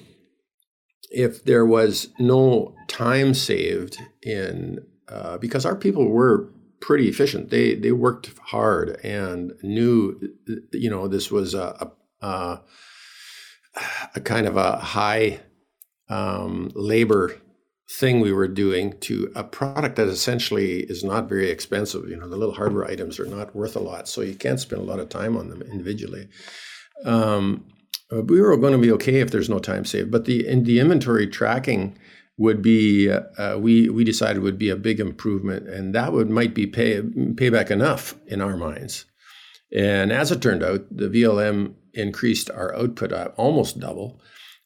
if 1.10 1.44
there 1.44 1.64
was 1.64 2.08
no 2.18 2.74
time 2.86 3.34
saved 3.34 3.98
in 4.22 4.84
uh, 5.08 5.38
because 5.38 5.64
our 5.64 5.76
people 5.76 6.08
were 6.08 6.50
pretty 6.80 7.08
efficient. 7.08 7.50
They 7.50 7.74
they 7.74 7.92
worked 7.92 8.30
hard 8.38 9.00
and 9.04 9.52
knew 9.62 10.18
you 10.72 10.90
know 10.90 11.08
this 11.08 11.30
was 11.30 11.54
a 11.54 11.92
a, 12.20 12.60
a 14.14 14.20
kind 14.20 14.46
of 14.46 14.56
a 14.56 14.76
high 14.76 15.40
um, 16.08 16.70
labor 16.74 17.36
thing 17.90 18.20
we 18.20 18.32
were 18.32 18.48
doing 18.48 18.98
to 19.00 19.32
a 19.34 19.42
product 19.42 19.96
that 19.96 20.08
essentially 20.08 20.80
is 20.80 21.02
not 21.02 21.28
very 21.28 21.50
expensive. 21.50 22.08
You 22.08 22.16
know, 22.16 22.28
the 22.28 22.36
little 22.36 22.54
hardware 22.54 22.90
items 22.90 23.18
are 23.18 23.26
not 23.26 23.56
worth 23.56 23.76
a 23.76 23.80
lot, 23.80 24.08
so 24.08 24.20
you 24.20 24.34
can't 24.34 24.60
spend 24.60 24.82
a 24.82 24.84
lot 24.84 25.00
of 25.00 25.08
time 25.08 25.36
on 25.36 25.48
them 25.48 25.62
individually. 25.62 26.28
Um, 27.04 27.64
we 28.10 28.40
were 28.40 28.56
going 28.56 28.72
to 28.72 28.78
be 28.78 28.92
okay 28.92 29.20
if 29.20 29.30
there's 29.30 29.50
no 29.50 29.58
time 29.58 29.84
saved, 29.84 30.10
but 30.10 30.24
the 30.24 30.46
in 30.46 30.64
the 30.64 30.80
inventory 30.80 31.26
tracking 31.26 31.96
would 32.36 32.62
be 32.62 33.10
uh, 33.10 33.58
we 33.58 33.88
we 33.88 34.04
decided 34.04 34.42
would 34.42 34.58
be 34.58 34.70
a 34.70 34.76
big 34.76 35.00
improvement, 35.00 35.68
and 35.68 35.94
that 35.94 36.12
would 36.12 36.30
might 36.30 36.54
be 36.54 36.66
pay 36.66 37.00
payback 37.00 37.70
enough 37.70 38.14
in 38.26 38.40
our 38.40 38.56
minds. 38.56 39.04
And 39.74 40.12
as 40.12 40.32
it 40.32 40.40
turned 40.40 40.62
out, 40.62 40.86
the 40.90 41.08
VLM 41.08 41.74
increased 41.92 42.50
our 42.50 42.74
output 42.74 43.12
almost 43.36 43.80
double 43.80 44.20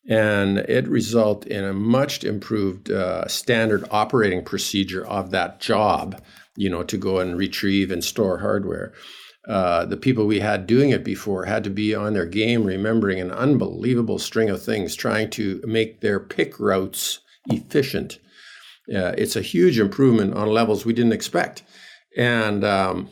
and 0.09 0.59
it 0.59 0.89
resulted 0.89 1.51
in 1.51 1.65
a 1.65 1.73
much 1.73 2.25
improved 2.25 2.91
uh, 2.91 3.27
standard 3.29 3.85
operating 3.91 4.45
procedure 4.45 5.07
of 5.07 5.31
that 5.31 5.61
job 5.61 6.21
you 6.57 6.69
know 6.69 6.83
to 6.83 6.97
go 6.97 7.19
and 7.19 7.37
retrieve 7.37 7.91
and 7.91 8.05
store 8.05 8.39
hardware 8.39 8.93
uh, 9.49 9.85
the 9.87 9.97
people 9.97 10.27
we 10.27 10.41
had 10.41 10.67
doing 10.67 10.91
it 10.91 11.03
before 11.03 11.47
had 11.47 11.65
to 11.65 11.71
be 11.71 11.95
on 11.95 12.13
their 12.13 12.27
game 12.27 12.65
remembering 12.65 13.21
an 13.21 13.31
unbelievable 13.31 14.19
string 14.19 14.49
of 14.49 14.63
things 14.63 14.95
trying 14.95 15.29
to 15.31 15.61
make 15.65 16.01
their 16.01 16.21
pick 16.21 16.61
routes 16.61 17.21
efficient. 17.47 18.19
Uh, 18.93 19.13
it's 19.19 19.37
a 19.37 19.43
huge 19.43 19.79
improvement 19.79 20.35
on 20.35 20.49
levels 20.49 20.85
we 20.85 20.93
didn't 20.93 21.13
expect. 21.13 21.63
And 22.17 22.63
um, 22.63 23.09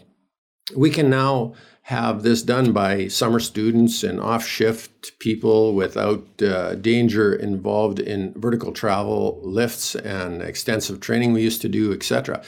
we 0.76 0.90
can 0.90 1.10
now 1.10 1.54
have 1.90 2.22
this 2.22 2.42
done 2.42 2.72
by 2.72 3.08
summer 3.08 3.40
students 3.40 4.04
and 4.04 4.20
off 4.20 4.46
shift 4.46 5.18
people 5.18 5.74
without 5.74 6.24
uh, 6.40 6.76
danger 6.76 7.34
involved 7.34 7.98
in 7.98 8.32
vertical 8.36 8.70
travel 8.70 9.40
lifts 9.42 9.96
and 9.96 10.40
extensive 10.40 11.00
training 11.00 11.32
we 11.32 11.42
used 11.42 11.60
to 11.60 11.68
do 11.68 11.92
etc 11.92 12.40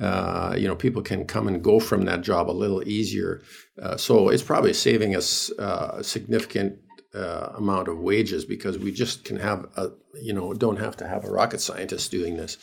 uh, 0.00 0.54
you 0.56 0.66
know 0.68 0.76
people 0.76 1.02
can 1.02 1.24
come 1.26 1.48
and 1.48 1.62
go 1.62 1.80
from 1.80 2.04
that 2.04 2.22
job 2.22 2.50
a 2.50 2.52
little 2.52 2.86
easier 2.88 3.42
uh, 3.82 3.96
so 3.96 4.28
it's 4.28 4.42
probably 4.42 4.72
saving 4.72 5.14
us 5.14 5.50
uh, 5.58 5.96
a 5.98 6.04
significant 6.04 6.78
uh, 7.14 7.52
amount 7.56 7.88
of 7.88 7.98
wages 7.98 8.44
because 8.44 8.78
we 8.78 8.92
just 8.92 9.24
can 9.24 9.36
have 9.36 9.66
a 9.76 9.88
you 10.22 10.32
know 10.32 10.52
don't 10.52 10.78
have 10.78 10.96
to 10.96 11.06
have 11.06 11.24
a 11.24 11.30
rocket 11.30 11.60
scientist 11.60 12.10
doing 12.10 12.36
this 12.36 12.58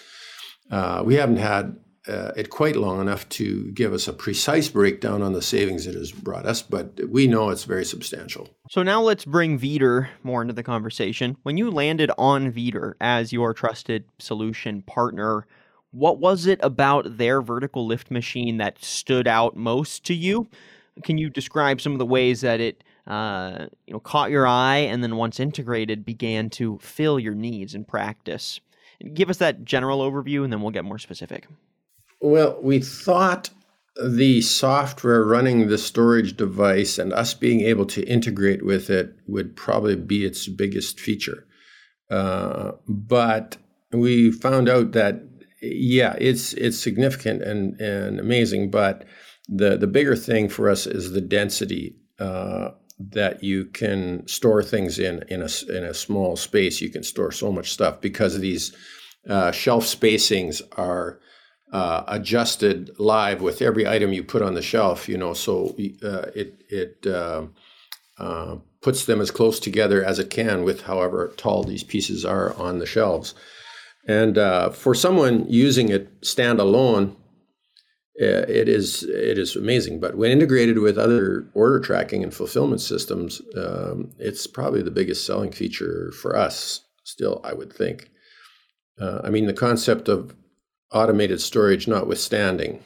uh, 0.72 1.02
we 1.06 1.16
haven't 1.16 1.38
had 1.38 1.76
uh, 2.08 2.32
it 2.36 2.50
quite 2.50 2.76
long 2.76 3.00
enough 3.00 3.28
to 3.30 3.72
give 3.72 3.94
us 3.94 4.08
a 4.08 4.14
precise 4.14 4.68
breakdown 4.68 5.22
on 5.22 5.34
the 5.34 5.42
savings 5.42 5.88
it 5.88 5.96
has 5.96 6.12
brought 6.12 6.46
us, 6.46 6.62
but 6.62 7.00
we 7.10 7.28
know 7.28 7.50
it's 7.50 7.64
very 7.64 7.86
substantial. 7.86 8.50
So 8.70 8.84
now 8.84 9.02
let's 9.02 9.24
bring 9.24 9.58
Veeder 9.58 10.10
more 10.22 10.42
into 10.42 10.54
the 10.54 10.64
conversation. 10.64 11.38
When 11.44 11.58
you 11.58 11.72
landed 11.72 12.12
on 12.18 12.52
Veeder 12.52 12.94
as 13.00 13.32
your 13.32 13.54
trusted 13.54 14.06
solution 14.20 14.82
partner, 14.82 15.48
what 15.94 16.20
was 16.20 16.48
it 16.48 16.60
about 16.64 17.18
their 17.18 17.42
vertical 17.42 17.86
lift 17.86 18.12
machine 18.12 18.58
that 18.58 18.84
stood 18.84 19.28
out 19.28 19.56
most 19.56 20.04
to 20.06 20.14
you? 20.14 20.50
Can 21.04 21.18
you 21.18 21.30
describe 21.30 21.80
some 21.80 21.94
of 21.94 22.00
the 22.00 22.06
ways 22.06 22.42
that 22.42 22.60
it 22.60 22.84
uh, 23.08 23.68
you 23.86 23.94
know 23.94 24.00
caught 24.00 24.32
your 24.32 24.48
eye 24.48 24.78
and 24.78 25.04
then 25.04 25.16
once 25.16 25.40
integrated 25.40 26.04
began 26.04 26.50
to 26.50 26.80
fill 26.80 27.20
your 27.20 27.36
needs 27.36 27.76
in 27.76 27.86
practice? 27.86 28.60
Give 29.14 29.30
us 29.30 29.38
that 29.38 29.64
general 29.64 30.00
overview 30.00 30.44
and 30.44 30.52
then 30.52 30.62
we'll 30.62 30.72
get 30.72 30.86
more 30.86 31.00
specific. 31.00 31.48
Well, 32.22 32.58
we 32.62 32.80
thought 32.80 33.50
the 34.02 34.42
software 34.42 35.24
running 35.24 35.68
the 35.68 35.78
storage 35.78 36.36
device 36.36 36.98
and 36.98 37.14
us 37.14 37.34
being 37.34 37.62
able 37.62 37.86
to 37.86 38.04
integrate 38.08 38.66
with 38.66 38.90
it 38.90 39.14
would 39.28 39.56
probably 39.56 39.96
be 39.96 40.26
its 40.26 40.48
biggest 40.48 41.00
feature. 41.00 41.46
Uh, 42.10 42.72
but 42.88 43.58
we 43.92 44.32
found 44.32 44.70
out 44.70 44.94
that 44.94 45.22
yeah, 45.64 46.16
it's 46.20 46.54
it's 46.54 46.80
significant 46.80 47.42
and 47.42 47.80
and 47.80 48.20
amazing. 48.20 48.70
But 48.70 49.06
the 49.48 49.78
the 49.78 49.88
bigger 49.88 50.16
thing 50.16 50.50
for 50.50 50.70
us 50.70 50.86
is 50.86 51.12
the 51.12 51.22
density 51.22 51.96
uh, 52.20 52.72
that 53.00 53.44
you 53.44 53.66
can 53.66 54.28
store 54.28 54.64
things 54.64 55.00
in 55.00 55.24
in 55.30 55.42
a 55.42 55.50
in 55.70 55.84
a 55.84 55.94
small 55.94 56.36
space. 56.36 56.82
You 56.82 56.90
can 56.90 57.04
store 57.04 57.32
so 57.32 57.52
much 57.52 57.72
stuff 57.72 58.02
because 58.02 58.40
these 58.40 58.76
uh, 59.28 59.52
shelf 59.52 59.86
spacings 59.86 60.62
are 60.78 61.20
uh, 61.72 62.04
adjusted 62.08 62.92
live 63.00 63.42
with 63.42 63.62
every 63.62 63.88
item 63.88 64.14
you 64.14 64.24
put 64.24 64.42
on 64.42 64.54
the 64.54 64.62
shelf. 64.62 65.08
You 65.08 65.18
know, 65.18 65.34
so 65.34 65.70
uh, 66.04 66.30
it 66.36 66.64
it 66.70 67.08
uh, 67.08 67.48
uh, 68.18 68.58
puts 68.82 69.06
them 69.06 69.22
as 69.22 69.32
close 69.32 69.60
together 69.60 70.04
as 70.04 70.20
it 70.20 70.30
can 70.30 70.64
with 70.64 70.82
however 70.82 71.34
tall 71.38 71.64
these 71.64 71.84
pieces 71.84 72.26
are 72.26 72.54
on 72.56 72.80
the 72.80 72.86
shelves. 72.86 73.34
And 74.08 74.38
uh, 74.38 74.70
for 74.72 74.94
someone 74.94 75.46
using 75.48 75.90
it 75.90 76.22
standalone, 76.22 77.16
uh, 78.22 78.46
it 78.48 78.70
is 78.70 79.04
it 79.04 79.40
is 79.40 79.56
amazing. 79.56 80.00
But 80.00 80.16
when 80.16 80.32
integrated 80.32 80.78
with 80.80 80.98
other 80.98 81.48
order 81.54 81.80
tracking 81.80 82.24
and 82.24 82.34
fulfillment 82.34 82.82
systems, 82.82 83.42
um, 83.58 84.12
it's 84.20 84.46
probably 84.46 84.84
the 84.84 84.92
biggest 84.92 85.26
selling 85.26 85.52
feature 85.52 86.12
for 86.12 86.36
us. 86.36 86.82
Still, 87.06 87.42
I 87.44 87.54
would 87.54 87.74
think. 87.74 88.10
I 89.02 89.30
mean, 89.30 89.48
the 89.48 89.54
concept 89.54 90.08
of 90.08 90.34
automated 90.94 91.42
storage 91.42 91.88
notwithstanding, 91.88 92.84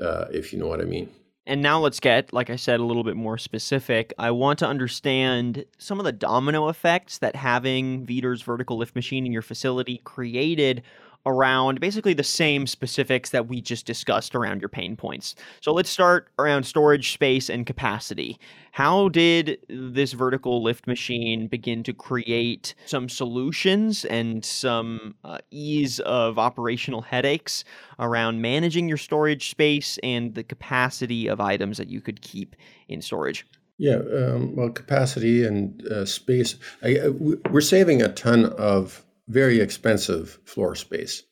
uh, 0.00 0.26
if 0.30 0.52
you 0.52 0.58
know 0.58 0.68
what 0.68 0.80
I 0.80 0.84
mean. 0.84 1.10
And 1.48 1.62
now 1.62 1.80
let's 1.80 1.98
get, 1.98 2.30
like 2.34 2.50
I 2.50 2.56
said, 2.56 2.78
a 2.78 2.84
little 2.84 3.02
bit 3.02 3.16
more 3.16 3.38
specific. 3.38 4.12
I 4.18 4.30
want 4.32 4.58
to 4.58 4.66
understand 4.66 5.64
some 5.78 5.98
of 5.98 6.04
the 6.04 6.12
domino 6.12 6.68
effects 6.68 7.16
that 7.18 7.34
having 7.34 8.04
Veeder's 8.04 8.42
vertical 8.42 8.76
lift 8.76 8.94
machine 8.94 9.24
in 9.24 9.32
your 9.32 9.40
facility 9.40 10.02
created 10.04 10.82
around 11.26 11.80
basically 11.80 12.14
the 12.14 12.22
same 12.22 12.66
specifics 12.66 13.30
that 13.30 13.48
we 13.48 13.60
just 13.60 13.86
discussed 13.86 14.34
around 14.34 14.60
your 14.60 14.68
pain 14.68 14.96
points. 14.96 15.34
So 15.60 15.72
let's 15.72 15.90
start 15.90 16.28
around 16.38 16.64
storage 16.64 17.12
space 17.12 17.50
and 17.50 17.66
capacity. 17.66 18.38
How 18.72 19.08
did 19.08 19.58
this 19.68 20.12
vertical 20.12 20.62
lift 20.62 20.86
machine 20.86 21.48
begin 21.48 21.82
to 21.82 21.92
create 21.92 22.74
some 22.86 23.08
solutions 23.08 24.04
and 24.04 24.44
some 24.44 25.16
uh, 25.24 25.38
ease 25.50 26.00
of 26.00 26.38
operational 26.38 27.02
headaches 27.02 27.64
around 27.98 28.40
managing 28.40 28.88
your 28.88 28.98
storage 28.98 29.50
space 29.50 29.98
and 30.02 30.34
the 30.34 30.44
capacity 30.44 31.26
of 31.26 31.40
items 31.40 31.78
that 31.78 31.88
you 31.88 32.00
could 32.00 32.22
keep 32.22 32.56
in 32.88 33.02
storage? 33.02 33.46
Yeah, 33.78 33.96
um, 33.96 34.56
well, 34.56 34.70
capacity 34.70 35.44
and 35.44 35.86
uh, 35.86 36.04
space. 36.04 36.56
I, 36.82 36.98
I, 36.98 37.08
we're 37.10 37.60
saving 37.60 38.02
a 38.02 38.12
ton 38.12 38.46
of 38.46 39.04
very 39.28 39.60
expensive 39.60 40.38
floor 40.44 40.74
space. 40.74 41.22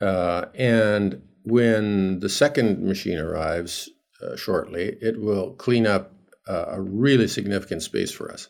Uh, 0.00 0.46
and 0.54 1.22
when 1.44 2.20
the 2.20 2.28
second 2.28 2.82
machine 2.82 3.18
arrives, 3.18 3.88
uh, 4.22 4.36
shortly, 4.36 4.96
it 5.00 5.20
will 5.20 5.52
clean 5.54 5.86
up 5.86 6.12
uh, 6.48 6.66
a 6.68 6.80
really 6.80 7.28
significant 7.28 7.82
space 7.82 8.12
for 8.12 8.30
us. 8.32 8.48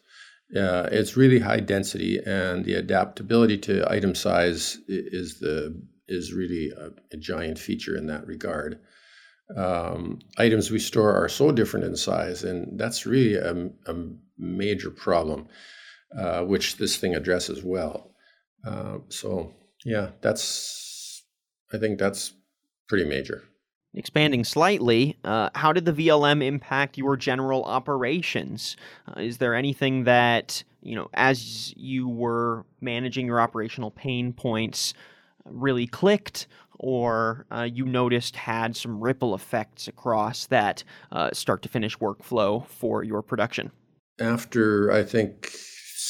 Uh, 0.56 0.88
it's 0.92 1.16
really 1.16 1.40
high 1.40 1.60
density, 1.60 2.20
and 2.24 2.64
the 2.64 2.74
adaptability 2.74 3.58
to 3.58 3.90
item 3.90 4.14
size 4.14 4.78
is 4.86 5.40
the 5.40 5.74
is 6.08 6.32
really 6.32 6.70
a, 6.70 6.90
a 7.12 7.16
giant 7.16 7.58
feature 7.58 7.96
in 7.96 8.06
that 8.06 8.24
regard. 8.26 8.78
Um, 9.56 10.20
items 10.38 10.70
we 10.70 10.78
store 10.78 11.12
are 11.12 11.28
so 11.28 11.50
different 11.50 11.86
in 11.86 11.96
size, 11.96 12.44
and 12.44 12.78
that's 12.78 13.06
really 13.06 13.34
a, 13.34 13.70
a 13.86 13.94
major 14.38 14.90
problem, 14.90 15.48
uh, 16.16 16.42
which 16.44 16.76
this 16.76 16.96
thing 16.96 17.14
addresses 17.16 17.64
well. 17.64 18.14
Uh, 18.66 18.98
so, 19.08 19.52
yeah, 19.84 20.10
that's 20.20 21.22
I 21.72 21.78
think 21.78 21.98
that's 21.98 22.32
pretty 22.88 23.04
major. 23.04 23.44
Expanding 23.94 24.44
slightly, 24.44 25.16
uh, 25.24 25.48
how 25.54 25.72
did 25.72 25.86
the 25.86 25.92
VLM 25.92 26.44
impact 26.44 26.98
your 26.98 27.16
general 27.16 27.64
operations? 27.64 28.76
Uh, 29.08 29.20
is 29.20 29.38
there 29.38 29.54
anything 29.54 30.04
that, 30.04 30.62
you 30.82 30.94
know, 30.94 31.08
as 31.14 31.72
you 31.76 32.06
were 32.06 32.66
managing 32.80 33.26
your 33.26 33.40
operational 33.40 33.90
pain 33.90 34.34
points, 34.34 34.92
really 35.46 35.86
clicked 35.86 36.46
or 36.78 37.46
uh, 37.50 37.62
you 37.62 37.86
noticed 37.86 38.36
had 38.36 38.76
some 38.76 39.00
ripple 39.00 39.34
effects 39.34 39.88
across 39.88 40.46
that 40.46 40.84
uh, 41.10 41.30
start 41.32 41.62
to 41.62 41.68
finish 41.68 41.96
workflow 41.96 42.66
for 42.66 43.02
your 43.02 43.22
production? 43.22 43.70
After, 44.20 44.92
I 44.92 45.04
think, 45.04 45.52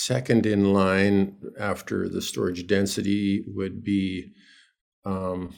second 0.07 0.47
in 0.47 0.73
line 0.73 1.37
after 1.59 2.09
the 2.09 2.23
storage 2.23 2.67
density 2.67 3.45
would 3.49 3.83
be 3.83 4.33
um, 5.05 5.53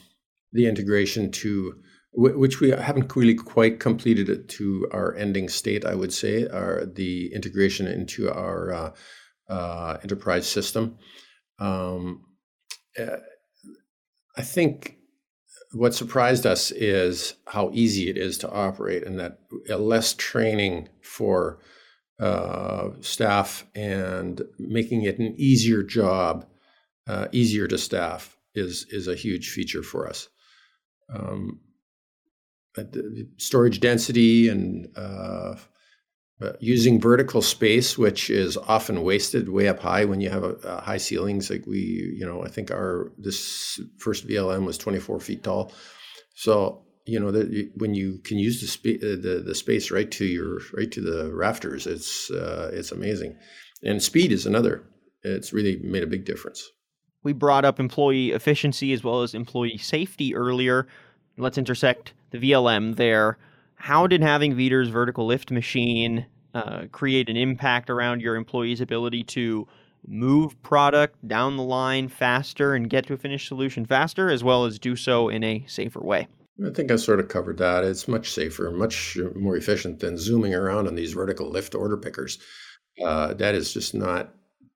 the 0.53 0.67
integration 0.67 1.31
to 1.31 1.75
which 2.15 2.59
we 2.59 2.71
haven't 2.71 3.15
really 3.15 3.35
quite 3.35 3.79
completed 3.79 4.29
it 4.29 4.49
to 4.49 4.89
our 4.93 5.15
ending 5.15 5.49
state, 5.49 5.85
I 5.85 5.95
would 5.95 6.13
say, 6.13 6.47
are 6.49 6.87
the 6.87 7.33
integration 7.33 7.87
into 7.87 8.31
our 8.33 8.73
uh, 8.73 8.91
uh, 9.49 9.99
enterprise 10.03 10.49
system. 10.49 10.97
Um, 11.61 12.25
uh, 12.99 13.19
I 14.37 14.43
think 14.43 14.97
what 15.73 15.95
surprised 15.95 16.47
us 16.47 16.71
is 16.71 17.35
how 17.47 17.71
easy 17.73 18.09
it 18.09 18.17
is 18.17 18.39
to 18.39 18.51
operate, 18.51 19.07
and 19.07 19.21
that 19.21 19.39
less 19.69 20.15
training 20.15 20.89
for 21.03 21.61
uh, 22.21 22.91
staff 23.01 23.65
and 23.75 24.43
making 24.59 25.03
it 25.03 25.19
an 25.19 25.35
easier 25.37 25.83
job, 25.83 26.47
uh, 27.07 27.29
easier 27.33 27.67
to 27.69 27.79
staff 27.79 28.37
is 28.55 28.87
is 28.91 29.09
a 29.09 29.15
huge 29.15 29.51
feature 29.51 29.83
for 29.83 30.09
us. 30.09 30.29
Um, 31.13 31.61
storage 33.39 33.81
density 33.81 34.49
and 34.49 34.89
uh, 34.97 35.57
uh, 36.41 36.53
using 36.61 37.01
vertical 37.01 37.43
space, 37.43 37.99
which 37.99 38.31
is 38.31 38.57
often 38.57 39.03
wasted 39.03 39.49
way 39.49 39.69
up 39.69 39.81
high 39.81 40.05
when 40.05 40.21
you 40.21 40.31
have 40.31 40.45
a, 40.45 40.55
a, 40.65 40.81
high 40.81 40.97
ceilings. 40.97 41.51
Like 41.51 41.67
we, 41.67 41.79
you 42.17 42.25
know, 42.25 42.45
I 42.45 42.49
think 42.49 42.71
our 42.71 43.13
this 43.19 43.81
first 43.99 44.27
VLM 44.29 44.65
was 44.65 44.79
24 44.79 45.21
feet 45.21 45.43
tall. 45.43 45.73
So 46.35 46.85
you 47.09 47.19
know 47.19 47.31
that 47.31 47.71
when 47.77 47.95
you 47.95 48.19
can 48.19 48.39
use 48.39 48.61
the, 48.61 48.97
uh, 48.97 49.17
the 49.17 49.43
the 49.45 49.55
space 49.55 49.91
right 49.91 50.11
to 50.13 50.27
your 50.27 50.61
right 50.77 50.93
to 50.93 51.01
the 51.01 51.33
rafters, 51.33 51.87
it's 51.87 52.31
uh, 52.31 52.71
it's 52.73 52.93
amazing. 52.93 53.37
And 53.83 54.03
speed 54.03 54.31
is 54.31 54.45
another. 54.45 54.85
It's 55.23 55.53
really 55.53 55.79
made 55.79 56.03
a 56.03 56.07
big 56.07 56.25
difference. 56.25 56.71
We 57.23 57.33
brought 57.33 57.65
up 57.65 57.81
employee 57.81 58.33
efficiency 58.33 58.93
as 58.93 59.03
well 59.03 59.23
as 59.23 59.35
employee 59.35 59.79
safety 59.79 60.35
earlier. 60.35 60.87
Let's 61.37 61.59
intersect 61.59 62.13
the 62.31 62.39
VLM 62.39 62.97
there. 62.97 63.39
How 63.77 64.07
did 64.07 64.23
having 64.23 64.55
Veeder's 64.55 64.89
vertical 64.89 65.27
lift 65.27 65.51
machine 65.51 66.27
uh, 66.55 66.83
create 66.93 67.29
an 67.29 67.37
impact 67.37 67.91
around 67.91 68.21
your 68.21 68.37
employees' 68.37 68.81
ability 68.81 69.25
to 69.25 69.67
move 70.07 70.61
product 70.63 71.17
down 71.27 71.57
the 71.57 71.63
line 71.63 72.09
faster 72.09 72.75
and 72.75 72.91
get 72.91 73.07
to 73.07 73.15
a 73.15 73.17
finished 73.17 73.49
solution 73.49 73.87
faster, 73.87 74.31
as 74.31 74.45
well 74.45 74.65
as 74.65 74.79
do 74.79 74.95
so 74.95 75.29
in 75.29 75.43
a 75.43 75.65
safer 75.67 76.01
way? 76.01 76.29
I 76.67 76.71
think 76.71 76.91
I 76.91 76.97
sort 76.97 77.21
of 77.21 77.29
covered 77.29 77.59
that. 77.59 77.85
It's 77.85 78.09
much 78.09 78.33
safer, 78.33 78.71
much 78.71 79.17
more 79.35 79.57
efficient 79.57 80.01
than 80.01 80.19
zooming 80.19 80.55
around 80.55 80.89
on 80.89 80.97
these 80.97 81.13
vertical 81.13 81.49
lift 81.49 81.75
order 81.75 81.97
pickers. 81.97 82.39
Uh, 83.05 83.35
that 83.35 83.55
is 83.55 83.73
just 83.73 83.95
not 83.95 84.35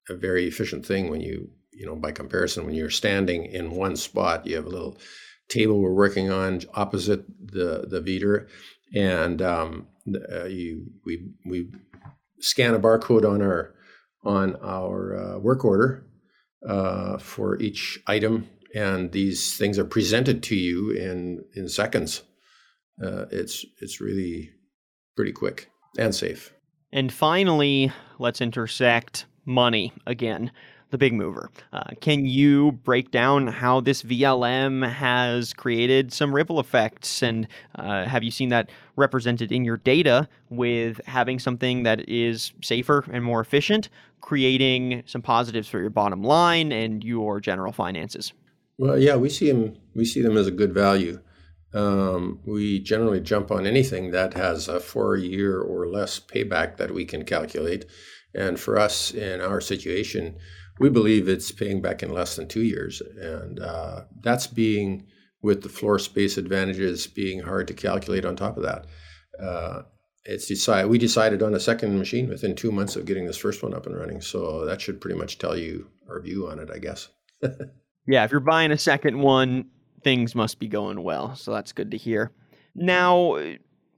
a 0.08 0.14
very 0.14 0.46
efficient 0.46 0.86
thing 0.86 1.10
when 1.10 1.20
you, 1.20 1.50
you 1.72 1.86
know, 1.86 1.96
by 1.96 2.12
comparison, 2.12 2.64
when 2.64 2.74
you're 2.74 2.90
standing 2.90 3.46
in 3.46 3.72
one 3.72 3.96
spot, 3.96 4.46
you 4.46 4.54
have 4.54 4.66
a 4.66 4.70
little 4.70 4.96
table 5.48 5.80
we're 5.80 5.92
working 5.92 6.30
on 6.30 6.60
opposite 6.74 7.24
the 7.40 7.84
the 7.88 8.00
Veeder, 8.00 8.48
and 8.94 9.42
um, 9.42 9.88
uh, 10.32 10.44
you 10.44 10.86
we 11.04 11.28
we 11.44 11.70
scan 12.40 12.74
a 12.74 12.78
barcode 12.80 13.28
on 13.28 13.42
our 13.42 13.74
on 14.24 14.56
our 14.62 15.16
uh, 15.16 15.38
work 15.38 15.64
order 15.64 16.04
uh, 16.66 17.18
for 17.18 17.60
each 17.60 18.00
item, 18.06 18.48
and 18.74 19.12
these 19.12 19.56
things 19.56 19.78
are 19.78 19.84
presented 19.84 20.42
to 20.44 20.56
you 20.56 20.90
in 20.90 21.44
in 21.54 21.68
seconds. 21.68 22.22
Uh, 23.02 23.26
it's 23.30 23.64
it's 23.80 24.00
really 24.00 24.50
pretty 25.16 25.32
quick 25.32 25.70
and 25.98 26.14
safe. 26.14 26.52
And 26.92 27.12
finally, 27.12 27.92
let's 28.18 28.40
intersect 28.40 29.26
money 29.44 29.92
again 30.06 30.50
the 30.92 30.98
big 30.98 31.14
mover. 31.14 31.50
Uh, 31.72 31.84
can 32.02 32.26
you 32.26 32.72
break 32.72 33.10
down 33.10 33.46
how 33.46 33.80
this 33.80 34.02
VLM 34.02 34.86
has 34.88 35.54
created 35.54 36.12
some 36.12 36.34
ripple 36.34 36.60
effects? 36.60 37.22
And 37.22 37.48
uh, 37.76 38.04
have 38.04 38.22
you 38.22 38.30
seen 38.30 38.50
that 38.50 38.68
represented 38.94 39.50
in 39.50 39.64
your 39.64 39.78
data 39.78 40.28
with 40.50 41.00
having 41.06 41.38
something 41.38 41.84
that 41.84 42.06
is 42.10 42.52
safer 42.62 43.06
and 43.10 43.24
more 43.24 43.40
efficient, 43.40 43.88
creating 44.20 45.02
some 45.06 45.22
positives 45.22 45.66
for 45.66 45.80
your 45.80 45.90
bottom 45.90 46.22
line 46.22 46.72
and 46.72 47.02
your 47.02 47.40
general 47.40 47.72
finances? 47.72 48.34
Well, 48.78 48.98
yeah, 48.98 49.16
we 49.16 49.28
see 49.28 49.50
them. 49.50 49.76
We 49.94 50.04
see 50.04 50.22
them 50.22 50.36
as 50.36 50.46
a 50.46 50.52
good 50.52 50.72
value. 50.72 51.20
Um, 51.74 52.40
we 52.44 52.80
generally 52.80 53.20
jump 53.20 53.50
on 53.50 53.66
anything 53.66 54.10
that 54.10 54.34
has 54.34 54.68
a 54.68 54.78
four-year 54.78 55.58
or 55.60 55.88
less 55.88 56.20
payback 56.20 56.76
that 56.76 56.92
we 56.92 57.04
can 57.04 57.24
calculate. 57.24 57.86
And 58.34 58.60
for 58.60 58.78
us, 58.78 59.12
in 59.12 59.40
our 59.40 59.60
situation, 59.60 60.36
we 60.78 60.88
believe 60.88 61.28
it's 61.28 61.52
paying 61.52 61.80
back 61.80 62.02
in 62.02 62.12
less 62.12 62.36
than 62.36 62.48
two 62.48 62.62
years, 62.62 63.00
and 63.00 63.60
uh, 63.60 64.02
that's 64.20 64.46
being 64.46 65.06
with 65.42 65.62
the 65.62 65.68
floor 65.68 65.98
space 65.98 66.36
advantages 66.38 67.06
being 67.06 67.40
hard 67.40 67.68
to 67.68 67.74
calculate 67.74 68.24
on 68.24 68.36
top 68.36 68.56
of 68.56 68.62
that. 68.62 68.86
Uh, 69.42 69.82
it's 70.24 70.46
decided 70.46 70.88
we 70.88 70.98
decided 70.98 71.42
on 71.42 71.54
a 71.54 71.60
second 71.60 71.98
machine 71.98 72.28
within 72.28 72.54
two 72.54 72.70
months 72.70 72.96
of 72.96 73.06
getting 73.06 73.26
this 73.26 73.36
first 73.36 73.62
one 73.62 73.74
up 73.74 73.86
and 73.86 73.96
running. 73.96 74.20
So 74.20 74.64
that 74.66 74.80
should 74.80 75.00
pretty 75.00 75.18
much 75.18 75.38
tell 75.38 75.56
you 75.56 75.88
our 76.08 76.20
view 76.20 76.48
on 76.48 76.58
it, 76.58 76.70
I 76.72 76.78
guess. 76.78 77.08
yeah, 78.06 78.24
if 78.24 78.30
you're 78.30 78.40
buying 78.40 78.72
a 78.72 78.78
second 78.78 79.20
one, 79.20 79.66
things 80.02 80.34
must 80.34 80.58
be 80.58 80.68
going 80.68 81.02
well. 81.02 81.34
So 81.36 81.52
that's 81.52 81.72
good 81.72 81.90
to 81.92 81.96
hear. 81.96 82.32
Now, 82.74 83.38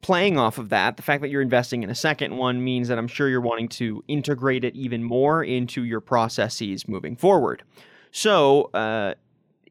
playing 0.00 0.38
off 0.38 0.58
of 0.58 0.68
that, 0.68 0.96
the 0.96 1.02
fact 1.02 1.22
that 1.22 1.30
you're 1.30 1.40
investing 1.42 1.82
in 1.82 1.90
a 1.90 1.94
second 1.94 2.36
one 2.36 2.62
means 2.62 2.88
that 2.88 2.98
I'm 2.98 3.08
sure 3.08 3.28
you're 3.28 3.40
wanting 3.40 3.68
to 3.68 4.04
integrate 4.06 4.64
it 4.64 4.74
even 4.74 5.02
more 5.02 5.42
into 5.42 5.84
your 5.84 6.00
processes 6.00 6.86
moving 6.86 7.16
forward. 7.16 7.62
So, 8.10 8.64
uh, 8.74 9.14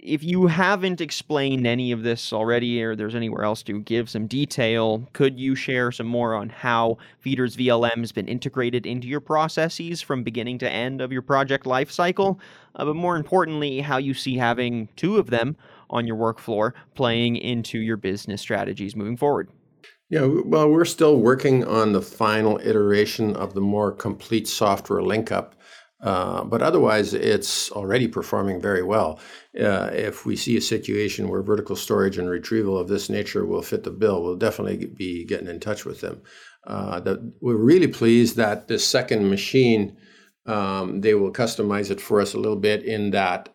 if 0.03 0.21
you 0.21 0.47
haven't 0.47 0.99
explained 0.99 1.65
any 1.65 1.93
of 1.93 2.03
this 2.03 2.33
already, 2.33 2.83
or 2.83 2.93
there's 2.93 3.15
anywhere 3.15 3.45
else 3.45 3.63
to 3.63 3.79
give 3.79 4.09
some 4.09 4.27
detail, 4.27 5.07
could 5.13 5.39
you 5.39 5.55
share 5.55 5.93
some 5.93 6.07
more 6.07 6.35
on 6.35 6.49
how 6.49 6.97
Veeder's 7.21 7.55
VLM 7.55 7.99
has 7.99 8.11
been 8.11 8.27
integrated 8.27 8.85
into 8.85 9.07
your 9.07 9.21
processes 9.21 10.01
from 10.01 10.21
beginning 10.21 10.57
to 10.59 10.69
end 10.69 10.99
of 10.99 11.13
your 11.13 11.21
project 11.21 11.65
lifecycle? 11.65 12.37
Uh, 12.75 12.83
but 12.83 12.97
more 12.97 13.15
importantly, 13.15 13.79
how 13.79 13.97
you 13.97 14.13
see 14.13 14.35
having 14.35 14.89
two 14.97 15.17
of 15.17 15.29
them 15.29 15.55
on 15.89 16.05
your 16.05 16.17
work 16.17 16.37
floor 16.37 16.75
playing 16.95 17.37
into 17.37 17.79
your 17.79 17.97
business 17.97 18.41
strategies 18.41 18.97
moving 18.97 19.15
forward. 19.15 19.49
Yeah, 20.09 20.25
well, 20.25 20.69
we're 20.69 20.85
still 20.85 21.15
working 21.17 21.63
on 21.63 21.93
the 21.93 22.01
final 22.01 22.59
iteration 22.61 23.35
of 23.37 23.53
the 23.53 23.61
more 23.61 23.91
complete 23.91 24.49
software 24.49 25.01
link 25.01 25.31
up. 25.31 25.55
Uh, 26.03 26.43
but 26.43 26.61
otherwise, 26.61 27.13
it's 27.13 27.71
already 27.71 28.09
performing 28.09 28.59
very 28.61 28.83
well. 28.83 29.19
Uh, 29.59 29.89
if 29.93 30.25
we 30.25 30.35
see 30.35 30.57
a 30.57 30.61
situation 30.61 31.29
where 31.29 31.41
vertical 31.41 31.77
storage 31.77 32.17
and 32.17 32.29
retrieval 32.29 32.77
of 32.77 32.89
this 32.89 33.09
nature 33.09 33.45
will 33.45 33.61
fit 33.61 33.83
the 33.83 33.89
bill, 33.91 34.21
we'll 34.21 34.35
definitely 34.35 34.85
be 34.85 35.23
getting 35.23 35.47
in 35.47 35.61
touch 35.61 35.85
with 35.85 36.01
them. 36.01 36.21
Uh, 36.67 36.99
we're 37.39 37.55
really 37.55 37.87
pleased 37.87 38.35
that 38.35 38.67
the 38.67 38.77
second 38.77 39.29
machine, 39.29 39.95
um, 40.45 40.99
they 40.99 41.13
will 41.13 41.31
customize 41.31 41.89
it 41.89 42.01
for 42.01 42.19
us 42.19 42.33
a 42.33 42.39
little 42.39 42.59
bit 42.59 42.83
in 42.83 43.11
that 43.11 43.49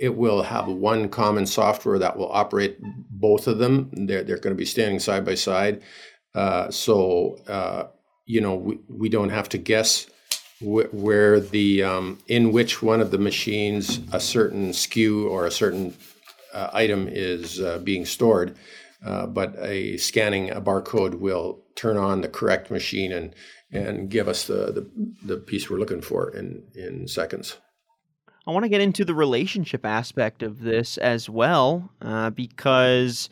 it 0.00 0.16
will 0.16 0.42
have 0.42 0.68
one 0.68 1.08
common 1.08 1.46
software 1.46 1.98
that 1.98 2.16
will 2.16 2.30
operate 2.32 2.78
both 3.10 3.46
of 3.46 3.58
them. 3.58 3.90
They're, 3.92 4.22
they're 4.22 4.38
going 4.38 4.54
to 4.54 4.58
be 4.58 4.66
standing 4.66 5.00
side 5.00 5.24
by 5.24 5.34
side. 5.34 5.82
Uh, 6.34 6.70
so, 6.70 7.36
uh, 7.46 7.88
you 8.24 8.40
know, 8.40 8.54
we, 8.54 8.78
we 8.88 9.08
don't 9.08 9.30
have 9.30 9.48
to 9.50 9.58
guess 9.58 10.06
wh- 10.60 10.92
where 10.94 11.40
the, 11.40 11.82
um, 11.82 12.18
in 12.26 12.52
which 12.52 12.82
one 12.82 13.00
of 13.00 13.10
the 13.10 13.18
machines 13.18 14.00
a 14.12 14.20
certain 14.20 14.70
SKU 14.70 15.28
or 15.28 15.46
a 15.46 15.50
certain 15.50 15.94
uh, 16.54 16.70
item 16.72 17.08
is 17.10 17.60
uh, 17.60 17.78
being 17.78 18.04
stored. 18.04 18.56
uh, 19.04 19.26
but 19.26 19.56
a 19.60 19.96
scanning 19.96 20.50
a 20.50 20.60
barcode 20.60 21.14
will 21.18 21.62
turn 21.74 21.96
on 21.96 22.20
the 22.20 22.28
correct 22.28 22.70
machine 22.70 23.12
and 23.12 23.34
and 23.72 24.10
give 24.10 24.26
us 24.26 24.46
the, 24.48 24.72
the, 24.72 24.90
the 25.22 25.36
piece 25.36 25.70
we're 25.70 25.78
looking 25.78 26.00
for 26.00 26.28
in, 26.34 26.64
in 26.74 27.06
seconds. 27.06 27.56
I 28.44 28.50
want 28.50 28.64
to 28.64 28.68
get 28.68 28.80
into 28.80 29.04
the 29.04 29.14
relationship 29.14 29.86
aspect 29.86 30.42
of 30.42 30.60
this 30.60 30.98
as 30.98 31.30
well, 31.30 31.88
uh, 32.02 32.30
because 32.30 33.30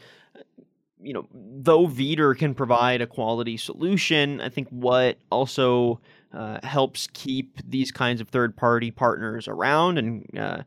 you 1.00 1.12
know, 1.12 1.26
though 1.32 1.88
Veeder 1.88 2.38
can 2.38 2.54
provide 2.54 3.00
a 3.00 3.06
quality 3.06 3.56
solution, 3.56 4.40
I 4.40 4.48
think 4.48 4.68
what 4.68 5.18
also 5.30 6.00
uh, 6.32 6.58
helps 6.62 7.08
keep 7.12 7.58
these 7.68 7.90
kinds 7.90 8.20
of 8.20 8.28
third 8.28 8.56
party 8.56 8.90
partners 8.90 9.48
around 9.48 9.98
and 9.98 10.38
uh, 10.38 10.62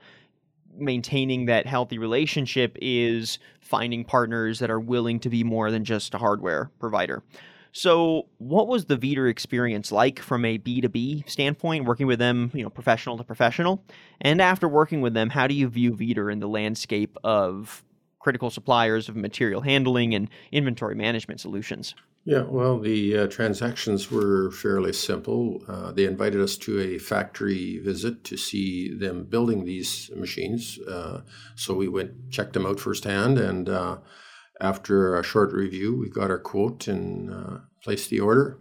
maintaining 0.75 1.45
that 1.45 1.65
healthy 1.65 1.97
relationship 1.97 2.77
is 2.81 3.39
finding 3.59 4.03
partners 4.03 4.59
that 4.59 4.71
are 4.71 4.79
willing 4.79 5.19
to 5.19 5.29
be 5.29 5.43
more 5.43 5.71
than 5.71 5.85
just 5.85 6.13
a 6.13 6.17
hardware 6.17 6.71
provider. 6.79 7.23
So, 7.73 8.27
what 8.37 8.67
was 8.67 8.85
the 8.85 8.97
Veeder 8.97 9.29
experience 9.29 9.91
like 9.93 10.19
from 10.19 10.43
a 10.43 10.57
B2B 10.57 11.29
standpoint, 11.29 11.85
working 11.85 12.05
with 12.05 12.19
them, 12.19 12.51
you 12.53 12.63
know, 12.63 12.69
professional 12.69 13.17
to 13.17 13.23
professional? 13.23 13.83
And 14.19 14.41
after 14.41 14.67
working 14.67 14.99
with 14.99 15.13
them, 15.13 15.29
how 15.29 15.47
do 15.47 15.53
you 15.53 15.69
view 15.69 15.93
Veeder 15.93 16.31
in 16.31 16.39
the 16.39 16.49
landscape 16.49 17.17
of 17.23 17.83
critical 18.21 18.49
suppliers 18.49 19.09
of 19.09 19.15
material 19.15 19.61
handling 19.61 20.13
and 20.13 20.29
inventory 20.51 20.95
management 20.95 21.39
solutions? 21.39 21.95
Yeah, 22.23 22.43
well, 22.43 22.79
the 22.79 23.17
uh, 23.17 23.27
transactions 23.27 24.11
were 24.11 24.51
fairly 24.51 24.93
simple. 24.93 25.63
Uh, 25.67 25.91
they 25.91 26.05
invited 26.05 26.39
us 26.39 26.55
to 26.57 26.79
a 26.79 26.99
factory 26.99 27.79
visit 27.79 28.23
to 28.25 28.37
see 28.37 28.93
them 28.95 29.25
building 29.25 29.65
these 29.65 30.11
machines. 30.15 30.77
Uh, 30.87 31.21
so 31.55 31.73
we 31.73 31.87
went, 31.87 32.29
checked 32.29 32.53
them 32.53 32.67
out 32.67 32.79
firsthand, 32.79 33.39
and 33.39 33.69
uh, 33.69 33.97
after 34.59 35.17
a 35.17 35.23
short 35.23 35.51
review, 35.51 35.97
we 35.97 36.09
got 36.09 36.29
our 36.29 36.37
quote 36.37 36.87
and 36.87 37.33
uh, 37.33 37.57
placed 37.83 38.11
the 38.11 38.19
order. 38.19 38.59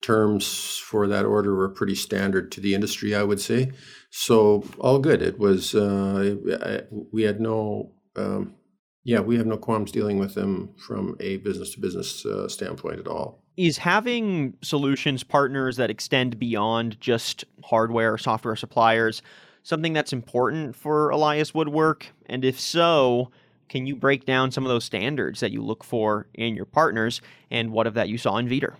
Terms 0.00 0.78
for 0.78 1.08
that 1.08 1.24
order 1.24 1.56
were 1.56 1.68
pretty 1.68 1.96
standard 1.96 2.52
to 2.52 2.60
the 2.60 2.74
industry, 2.74 3.14
I 3.14 3.24
would 3.24 3.40
say. 3.40 3.72
So 4.10 4.64
all 4.78 5.00
good. 5.00 5.22
It 5.22 5.38
was 5.38 5.74
uh, 5.74 6.36
we 7.12 7.22
had 7.22 7.40
no 7.40 7.92
um, 8.16 8.54
yeah, 9.04 9.20
we 9.20 9.36
have 9.36 9.46
no 9.46 9.56
qualms 9.56 9.90
dealing 9.90 10.18
with 10.18 10.34
them 10.34 10.70
from 10.76 11.16
a 11.20 11.38
business 11.38 11.74
to 11.74 11.80
business 11.80 12.24
uh, 12.24 12.48
standpoint 12.48 13.00
at 13.00 13.08
all. 13.08 13.42
Is 13.56 13.78
having 13.78 14.54
solutions 14.62 15.22
partners 15.22 15.76
that 15.76 15.90
extend 15.90 16.38
beyond 16.38 17.00
just 17.00 17.44
hardware 17.64 18.14
or 18.14 18.18
software 18.18 18.56
suppliers 18.56 19.22
something 19.62 19.92
that's 19.92 20.12
important 20.12 20.74
for 20.74 21.10
Elias 21.10 21.54
Woodwork? 21.54 22.06
And 22.26 22.44
if 22.44 22.58
so, 22.58 23.30
can 23.68 23.86
you 23.86 23.96
break 23.96 24.24
down 24.24 24.50
some 24.50 24.64
of 24.64 24.68
those 24.68 24.84
standards 24.84 25.40
that 25.40 25.52
you 25.52 25.62
look 25.62 25.84
for 25.84 26.26
in 26.34 26.54
your 26.54 26.64
partners 26.64 27.20
and 27.50 27.72
what 27.72 27.86
of 27.86 27.94
that 27.94 28.08
you 28.08 28.18
saw 28.18 28.36
in 28.36 28.48
Veeder? 28.48 28.74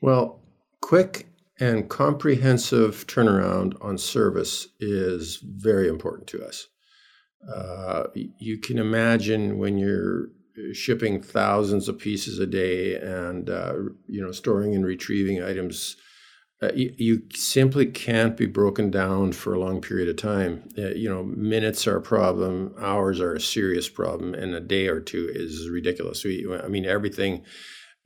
Well, 0.00 0.40
quick 0.80 1.26
and 1.60 1.88
comprehensive 1.88 3.06
turnaround 3.06 3.76
on 3.80 3.98
service 3.98 4.68
is 4.80 5.36
very 5.36 5.88
important 5.88 6.26
to 6.28 6.44
us. 6.44 6.66
Uh, 7.48 8.04
you 8.14 8.58
can 8.58 8.78
imagine 8.78 9.58
when 9.58 9.78
you're 9.78 10.28
shipping 10.72 11.20
thousands 11.22 11.88
of 11.88 11.98
pieces 11.98 12.38
a 12.38 12.46
day 12.46 12.96
and 12.96 13.48
uh, 13.50 13.74
you 14.06 14.22
know 14.22 14.32
storing 14.32 14.74
and 14.74 14.84
retrieving 14.84 15.42
items 15.42 15.96
uh, 16.62 16.70
you, 16.74 16.94
you, 16.96 17.22
simply 17.34 17.86
can't 17.86 18.36
be 18.36 18.46
broken 18.46 18.88
down 18.88 19.32
for 19.32 19.52
a 19.52 19.58
long 19.58 19.80
period 19.80 20.08
of 20.08 20.16
time. 20.16 20.62
Uh, 20.78 20.90
you 20.90 21.08
know 21.08 21.24
minutes 21.24 21.88
are 21.88 21.96
a 21.96 22.02
problem 22.02 22.72
hours 22.78 23.20
are 23.20 23.34
a 23.34 23.40
serious 23.40 23.88
problem 23.88 24.32
and 24.34 24.54
a 24.54 24.60
day 24.60 24.86
or 24.86 25.00
two 25.00 25.28
is 25.34 25.68
ridiculous. 25.68 26.24
We, 26.24 26.46
i 26.62 26.68
mean 26.68 26.84
everything 26.84 27.44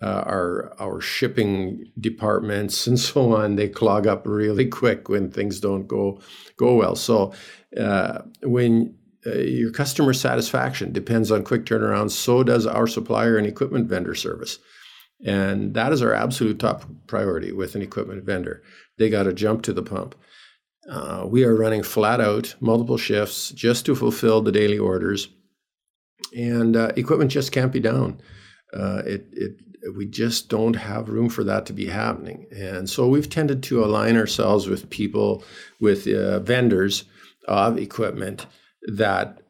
uh, 0.02 0.22
our 0.26 0.74
our 0.78 1.00
shipping 1.00 1.92
departments 2.00 2.86
and 2.86 2.98
so 2.98 3.34
on 3.34 3.56
they 3.56 3.68
clog 3.68 4.06
up 4.06 4.26
really 4.26 4.66
quick 4.80 5.08
when 5.08 5.30
things 5.30 5.60
don't 5.60 5.86
go 5.86 6.20
go 6.56 6.76
well. 6.76 6.96
So 6.96 7.34
uh, 7.78 8.22
when 8.42 8.95
uh, 9.26 9.38
your 9.38 9.70
customer 9.70 10.12
satisfaction 10.12 10.92
depends 10.92 11.30
on 11.30 11.42
quick 11.44 11.64
turnaround. 11.64 12.10
So 12.10 12.42
does 12.42 12.66
our 12.66 12.86
supplier 12.86 13.36
and 13.36 13.46
equipment 13.46 13.88
vendor 13.88 14.14
service. 14.14 14.58
And 15.24 15.74
that 15.74 15.92
is 15.92 16.02
our 16.02 16.12
absolute 16.12 16.58
top 16.58 16.84
priority 17.06 17.52
with 17.52 17.74
an 17.74 17.82
equipment 17.82 18.24
vendor. 18.24 18.62
They 18.98 19.08
got 19.08 19.24
to 19.24 19.32
jump 19.32 19.62
to 19.62 19.72
the 19.72 19.82
pump. 19.82 20.14
Uh, 20.88 21.24
we 21.26 21.42
are 21.44 21.56
running 21.56 21.82
flat 21.82 22.20
out, 22.20 22.54
multiple 22.60 22.98
shifts 22.98 23.50
just 23.50 23.86
to 23.86 23.94
fulfill 23.94 24.42
the 24.42 24.52
daily 24.52 24.78
orders. 24.78 25.28
And 26.36 26.76
uh, 26.76 26.92
equipment 26.96 27.30
just 27.30 27.50
can't 27.50 27.72
be 27.72 27.80
down. 27.80 28.20
Uh, 28.72 29.02
it, 29.06 29.26
it, 29.32 29.52
we 29.96 30.06
just 30.06 30.48
don't 30.48 30.74
have 30.74 31.08
room 31.08 31.28
for 31.28 31.44
that 31.44 31.66
to 31.66 31.72
be 31.72 31.86
happening. 31.86 32.46
And 32.54 32.88
so 32.88 33.08
we've 33.08 33.30
tended 33.30 33.62
to 33.64 33.84
align 33.84 34.16
ourselves 34.16 34.68
with 34.68 34.90
people, 34.90 35.42
with 35.80 36.06
uh, 36.06 36.40
vendors 36.40 37.04
of 37.48 37.78
equipment 37.78 38.46
that 38.86 39.40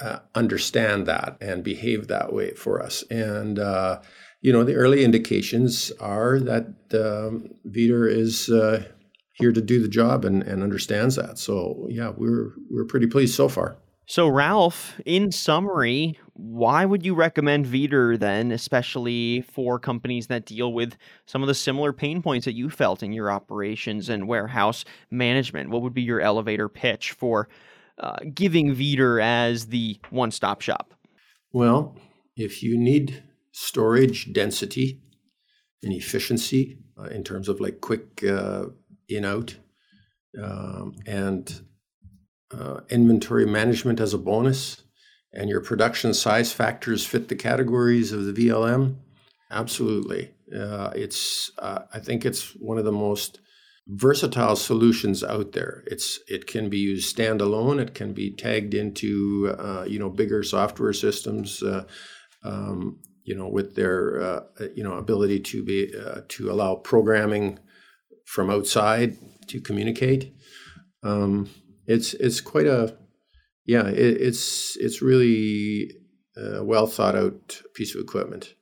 uh, 0.00 0.18
understand 0.34 1.06
that 1.06 1.36
and 1.40 1.64
behave 1.64 2.08
that 2.08 2.32
way 2.32 2.52
for 2.52 2.82
us. 2.82 3.02
And 3.10 3.58
uh, 3.58 4.00
you 4.40 4.52
know, 4.52 4.64
the 4.64 4.74
early 4.74 5.04
indications 5.04 5.90
are 6.00 6.38
that 6.40 6.66
um, 6.94 7.54
is 7.74 8.48
uh, 8.48 8.84
here 9.34 9.52
to 9.52 9.60
do 9.60 9.80
the 9.80 9.88
job 9.88 10.24
and, 10.24 10.42
and 10.42 10.62
understands 10.62 11.16
that. 11.16 11.38
So 11.38 11.86
yeah, 11.90 12.12
we're 12.16 12.52
we're 12.70 12.84
pretty 12.84 13.06
pleased 13.06 13.34
so 13.34 13.48
far. 13.48 13.76
So 14.08 14.28
Ralph, 14.28 15.00
in 15.04 15.32
summary, 15.32 16.16
why 16.34 16.84
would 16.84 17.04
you 17.04 17.12
recommend 17.12 17.66
Veeder 17.66 18.16
then, 18.16 18.52
especially 18.52 19.40
for 19.40 19.80
companies 19.80 20.28
that 20.28 20.44
deal 20.44 20.72
with 20.72 20.96
some 21.26 21.42
of 21.42 21.48
the 21.48 21.54
similar 21.54 21.92
pain 21.92 22.22
points 22.22 22.44
that 22.44 22.54
you 22.54 22.70
felt 22.70 23.02
in 23.02 23.12
your 23.12 23.32
operations 23.32 24.08
and 24.08 24.28
warehouse 24.28 24.84
management? 25.10 25.70
What 25.70 25.82
would 25.82 25.94
be 25.94 26.02
your 26.02 26.20
elevator 26.20 26.68
pitch 26.68 27.12
for 27.12 27.48
uh, 27.98 28.16
giving 28.34 28.74
Veeder 28.74 29.22
as 29.22 29.66
the 29.66 29.98
one 30.10 30.30
stop 30.30 30.60
shop? 30.60 30.94
Well, 31.52 31.96
if 32.36 32.62
you 32.62 32.76
need 32.76 33.22
storage 33.52 34.32
density 34.32 35.00
and 35.82 35.92
efficiency 35.92 36.78
uh, 36.98 37.04
in 37.04 37.24
terms 37.24 37.48
of 37.48 37.60
like 37.60 37.80
quick 37.80 38.22
uh, 38.24 38.66
in 39.08 39.24
out 39.24 39.56
um, 40.42 40.94
and 41.06 41.62
uh, 42.52 42.80
inventory 42.90 43.46
management 43.46 44.00
as 44.00 44.12
a 44.12 44.18
bonus, 44.18 44.82
and 45.32 45.48
your 45.48 45.60
production 45.60 46.14
size 46.14 46.52
factors 46.52 47.04
fit 47.04 47.28
the 47.28 47.34
categories 47.34 48.12
of 48.12 48.24
the 48.24 48.32
VLM, 48.32 48.96
absolutely. 49.50 50.30
Uh, 50.54 50.90
it's 50.94 51.50
I 51.58 51.98
think 51.98 52.24
it's 52.24 52.54
one 52.56 52.78
of 52.78 52.84
the 52.84 52.92
most 52.92 53.40
versatile 53.88 54.56
solutions 54.56 55.22
out 55.22 55.52
there. 55.52 55.84
It's 55.86 56.18
it 56.28 56.46
can 56.46 56.68
be 56.68 56.78
used 56.78 57.16
standalone. 57.16 57.80
It 57.80 57.94
can 57.94 58.12
be 58.12 58.30
tagged 58.30 58.74
into 58.74 59.54
uh, 59.58 59.84
you 59.86 59.98
know 59.98 60.10
bigger 60.10 60.42
software 60.42 60.92
systems. 60.92 61.62
Uh, 61.62 61.84
um, 62.44 63.00
you 63.24 63.34
know, 63.34 63.48
with 63.48 63.74
their 63.74 64.22
uh, 64.22 64.40
you 64.74 64.84
know 64.84 64.94
ability 64.94 65.40
to 65.40 65.64
be 65.64 65.92
uh, 65.94 66.20
to 66.28 66.50
allow 66.50 66.76
programming 66.76 67.58
from 68.24 68.50
outside 68.50 69.16
to 69.48 69.60
communicate. 69.60 70.32
Um, 71.02 71.50
it's 71.86 72.14
it's 72.14 72.40
quite 72.40 72.66
a 72.66 72.96
yeah. 73.64 73.86
It, 73.88 74.20
it's 74.20 74.76
it's 74.76 75.02
really 75.02 75.90
a 76.36 76.62
well 76.64 76.86
thought 76.86 77.16
out 77.16 77.62
piece 77.74 77.94
of 77.94 78.00
equipment. 78.00 78.54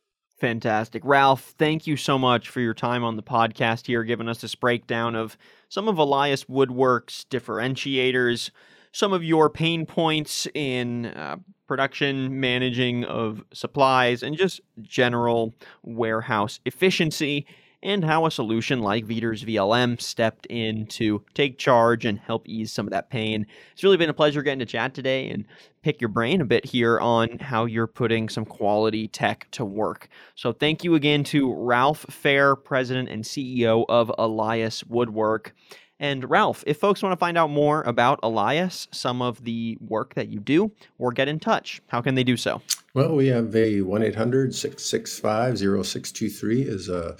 Fantastic. 0.45 1.01
Ralph, 1.07 1.55
thank 1.57 1.87
you 1.87 1.97
so 1.97 2.19
much 2.19 2.51
for 2.51 2.61
your 2.61 2.75
time 2.75 3.03
on 3.03 3.17
the 3.17 3.23
podcast 3.23 3.87
here, 3.87 4.05
giving 4.05 4.29
us 4.29 4.43
this 4.43 4.55
breakdown 4.55 5.15
of 5.15 5.39
some 5.71 5.89
of 5.89 5.97
Elias 5.97 6.51
Woodwork's 6.51 7.25
differentiators, 7.31 8.51
some 8.93 9.15
of 9.15 9.25
your 9.25 9.49
pain 9.49 9.87
points 9.87 10.47
in 10.53 11.07
uh, 11.07 11.37
production, 11.67 12.41
managing 12.41 13.05
of 13.05 13.43
supplies, 13.55 14.23
and 14.23 14.37
just 14.37 14.61
general 14.83 15.55
warehouse 15.83 16.61
efficiency 16.67 17.47
and 17.85 18.03
how 18.03 18.25
a 18.25 18.31
solution 18.31 18.81
like 18.81 19.05
Veeder's 19.05 19.45
VLM 19.45 20.01
stepped 20.01 20.47
in 20.47 20.87
to 20.87 21.23
take 21.35 21.59
charge 21.59 22.07
and 22.07 22.19
help 22.19 22.49
ease 22.49 22.73
some 22.73 22.87
of 22.87 22.93
that 22.93 23.11
pain. 23.11 23.47
It's 23.73 23.85
really 23.85 23.99
been 23.99 24.09
a 24.09 24.15
pleasure 24.15 24.43
getting 24.43 24.59
to 24.61 24.67
chat 24.67 24.95
today 24.95 25.29
and 25.29 25.45
pick 25.83 26.01
your 26.01 26.09
brain 26.09 26.41
a 26.41 26.47
bit 26.47 26.65
here 26.65 26.99
on 26.99 27.39
how 27.39 27.67
you're 27.67 27.87
putting 27.87 28.31
some 28.31 28.47
quality 28.47 29.07
tech 29.07 29.47
to 29.53 29.67
work. 29.67 30.09
So 30.35 30.53
thank 30.53 30.83
you 30.83 30.95
again 30.95 31.25
to 31.25 31.53
Ralph 31.53 32.07
Fair, 32.09 32.57
President 32.57 33.11
and 33.11 33.23
CEO 33.23 33.85
of 33.89 34.11
Elias 34.19 34.83
Woodwork. 34.85 35.55
And 36.01 36.29
Ralph, 36.29 36.65
if 36.67 36.79
folks 36.79 37.03
want 37.03 37.13
to 37.13 37.19
find 37.19 37.39
out 37.39 37.51
more 37.51 37.83
about 37.83 38.19
Elias, 38.23 38.89
some 38.93 39.23
of 39.23 39.45
the 39.45 39.77
work 39.81 40.15
that 40.15 40.29
you 40.29 40.41
do, 40.41 40.73
or 40.99 41.13
get 41.13 41.29
in 41.29 41.39
touch, 41.39 41.83
how 41.89 42.01
can 42.01 42.15
they 42.15 42.25
do 42.25 42.37
so? 42.37 42.63
Well, 42.95 43.15
we 43.15 43.29
have 43.29 43.55
a 43.55 43.83
1 43.83 44.03
800 44.03 44.55
665 44.55 45.59
0623 45.59 46.63
is 46.63 46.89
a 46.89 47.17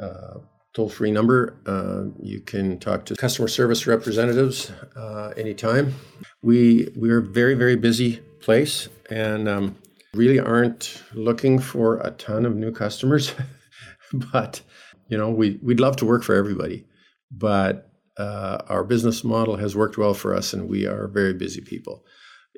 uh, 0.00 0.38
toll 0.74 0.88
free 0.88 1.10
number. 1.10 1.56
Uh, 1.66 2.10
you 2.22 2.40
can 2.40 2.78
talk 2.78 3.04
to 3.06 3.16
customer 3.16 3.48
service 3.48 3.86
representatives 3.86 4.70
uh, 4.96 5.32
anytime. 5.36 5.94
We 6.42 6.88
we're 6.96 7.18
a 7.18 7.22
very 7.22 7.54
very 7.54 7.76
busy 7.76 8.20
place, 8.40 8.88
and 9.10 9.48
um, 9.48 9.76
Really 10.14 10.38
aren't 10.38 11.02
looking 11.12 11.58
for 11.58 11.98
a 11.98 12.12
ton 12.12 12.46
of 12.46 12.54
new 12.54 12.70
customers, 12.70 13.34
but 14.12 14.60
you 15.08 15.18
know, 15.18 15.28
we, 15.28 15.58
we'd 15.60 15.80
love 15.80 15.96
to 15.96 16.06
work 16.06 16.22
for 16.22 16.36
everybody. 16.36 16.86
But 17.32 17.90
uh, 18.16 18.58
our 18.68 18.84
business 18.84 19.24
model 19.24 19.56
has 19.56 19.74
worked 19.74 19.98
well 19.98 20.14
for 20.14 20.32
us, 20.32 20.52
and 20.52 20.68
we 20.68 20.86
are 20.86 21.08
very 21.08 21.34
busy 21.34 21.60
people. 21.60 22.04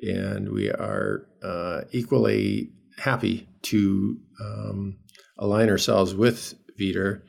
And 0.03 0.51
we 0.51 0.69
are 0.69 1.25
uh, 1.41 1.81
equally 1.91 2.69
happy 2.99 3.49
to 3.63 4.19
um, 4.39 4.97
align 5.39 5.69
ourselves 5.69 6.13
with 6.13 6.53
Veeder 6.79 7.21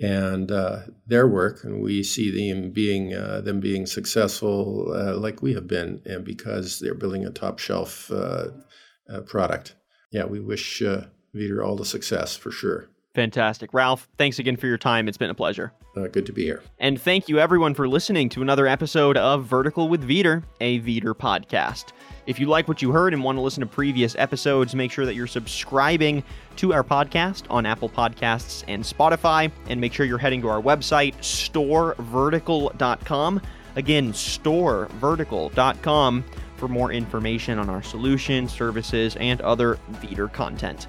and 0.00 0.50
uh, 0.50 0.80
their 1.06 1.26
work, 1.26 1.64
and 1.64 1.82
we 1.82 2.02
see 2.02 2.30
them 2.30 2.70
being 2.70 3.14
uh, 3.14 3.40
them 3.40 3.60
being 3.60 3.86
successful 3.86 4.92
uh, 4.94 5.16
like 5.16 5.42
we 5.42 5.54
have 5.54 5.66
been, 5.66 6.02
and 6.04 6.24
because 6.24 6.80
they're 6.80 6.94
building 6.94 7.24
a 7.24 7.30
top 7.30 7.58
shelf 7.58 8.10
uh, 8.10 8.48
uh, 9.08 9.20
product. 9.22 9.74
Yeah, 10.12 10.24
we 10.24 10.40
wish 10.40 10.82
uh, 10.82 11.06
Veeder 11.34 11.64
all 11.64 11.76
the 11.76 11.84
success 11.84 12.36
for 12.36 12.50
sure. 12.50 12.90
Fantastic. 13.16 13.72
Ralph, 13.72 14.06
thanks 14.18 14.38
again 14.38 14.56
for 14.56 14.66
your 14.66 14.76
time. 14.76 15.08
It's 15.08 15.16
been 15.16 15.30
a 15.30 15.34
pleasure. 15.34 15.72
Uh, 15.96 16.08
good 16.08 16.26
to 16.26 16.34
be 16.34 16.44
here. 16.44 16.62
And 16.78 17.00
thank 17.00 17.30
you, 17.30 17.38
everyone, 17.38 17.72
for 17.72 17.88
listening 17.88 18.28
to 18.28 18.42
another 18.42 18.66
episode 18.66 19.16
of 19.16 19.46
Vertical 19.46 19.88
with 19.88 20.06
Veeder, 20.06 20.42
a 20.60 20.80
Veeder 20.80 21.14
podcast. 21.14 21.92
If 22.26 22.38
you 22.38 22.44
like 22.44 22.68
what 22.68 22.82
you 22.82 22.92
heard 22.92 23.14
and 23.14 23.24
want 23.24 23.38
to 23.38 23.40
listen 23.40 23.62
to 23.62 23.66
previous 23.66 24.14
episodes, 24.16 24.74
make 24.74 24.92
sure 24.92 25.06
that 25.06 25.14
you're 25.14 25.26
subscribing 25.26 26.22
to 26.56 26.74
our 26.74 26.84
podcast 26.84 27.44
on 27.48 27.64
Apple 27.64 27.88
Podcasts 27.88 28.64
and 28.68 28.84
Spotify. 28.84 29.50
And 29.70 29.80
make 29.80 29.94
sure 29.94 30.04
you're 30.04 30.18
heading 30.18 30.42
to 30.42 30.48
our 30.48 30.60
website, 30.60 31.16
storevertical.com. 31.20 33.40
Again, 33.76 34.12
storevertical.com 34.12 36.24
for 36.58 36.68
more 36.68 36.92
information 36.92 37.58
on 37.58 37.70
our 37.70 37.82
solutions, 37.82 38.52
services, 38.52 39.16
and 39.16 39.40
other 39.40 39.78
Veeder 40.02 40.30
content. 40.30 40.88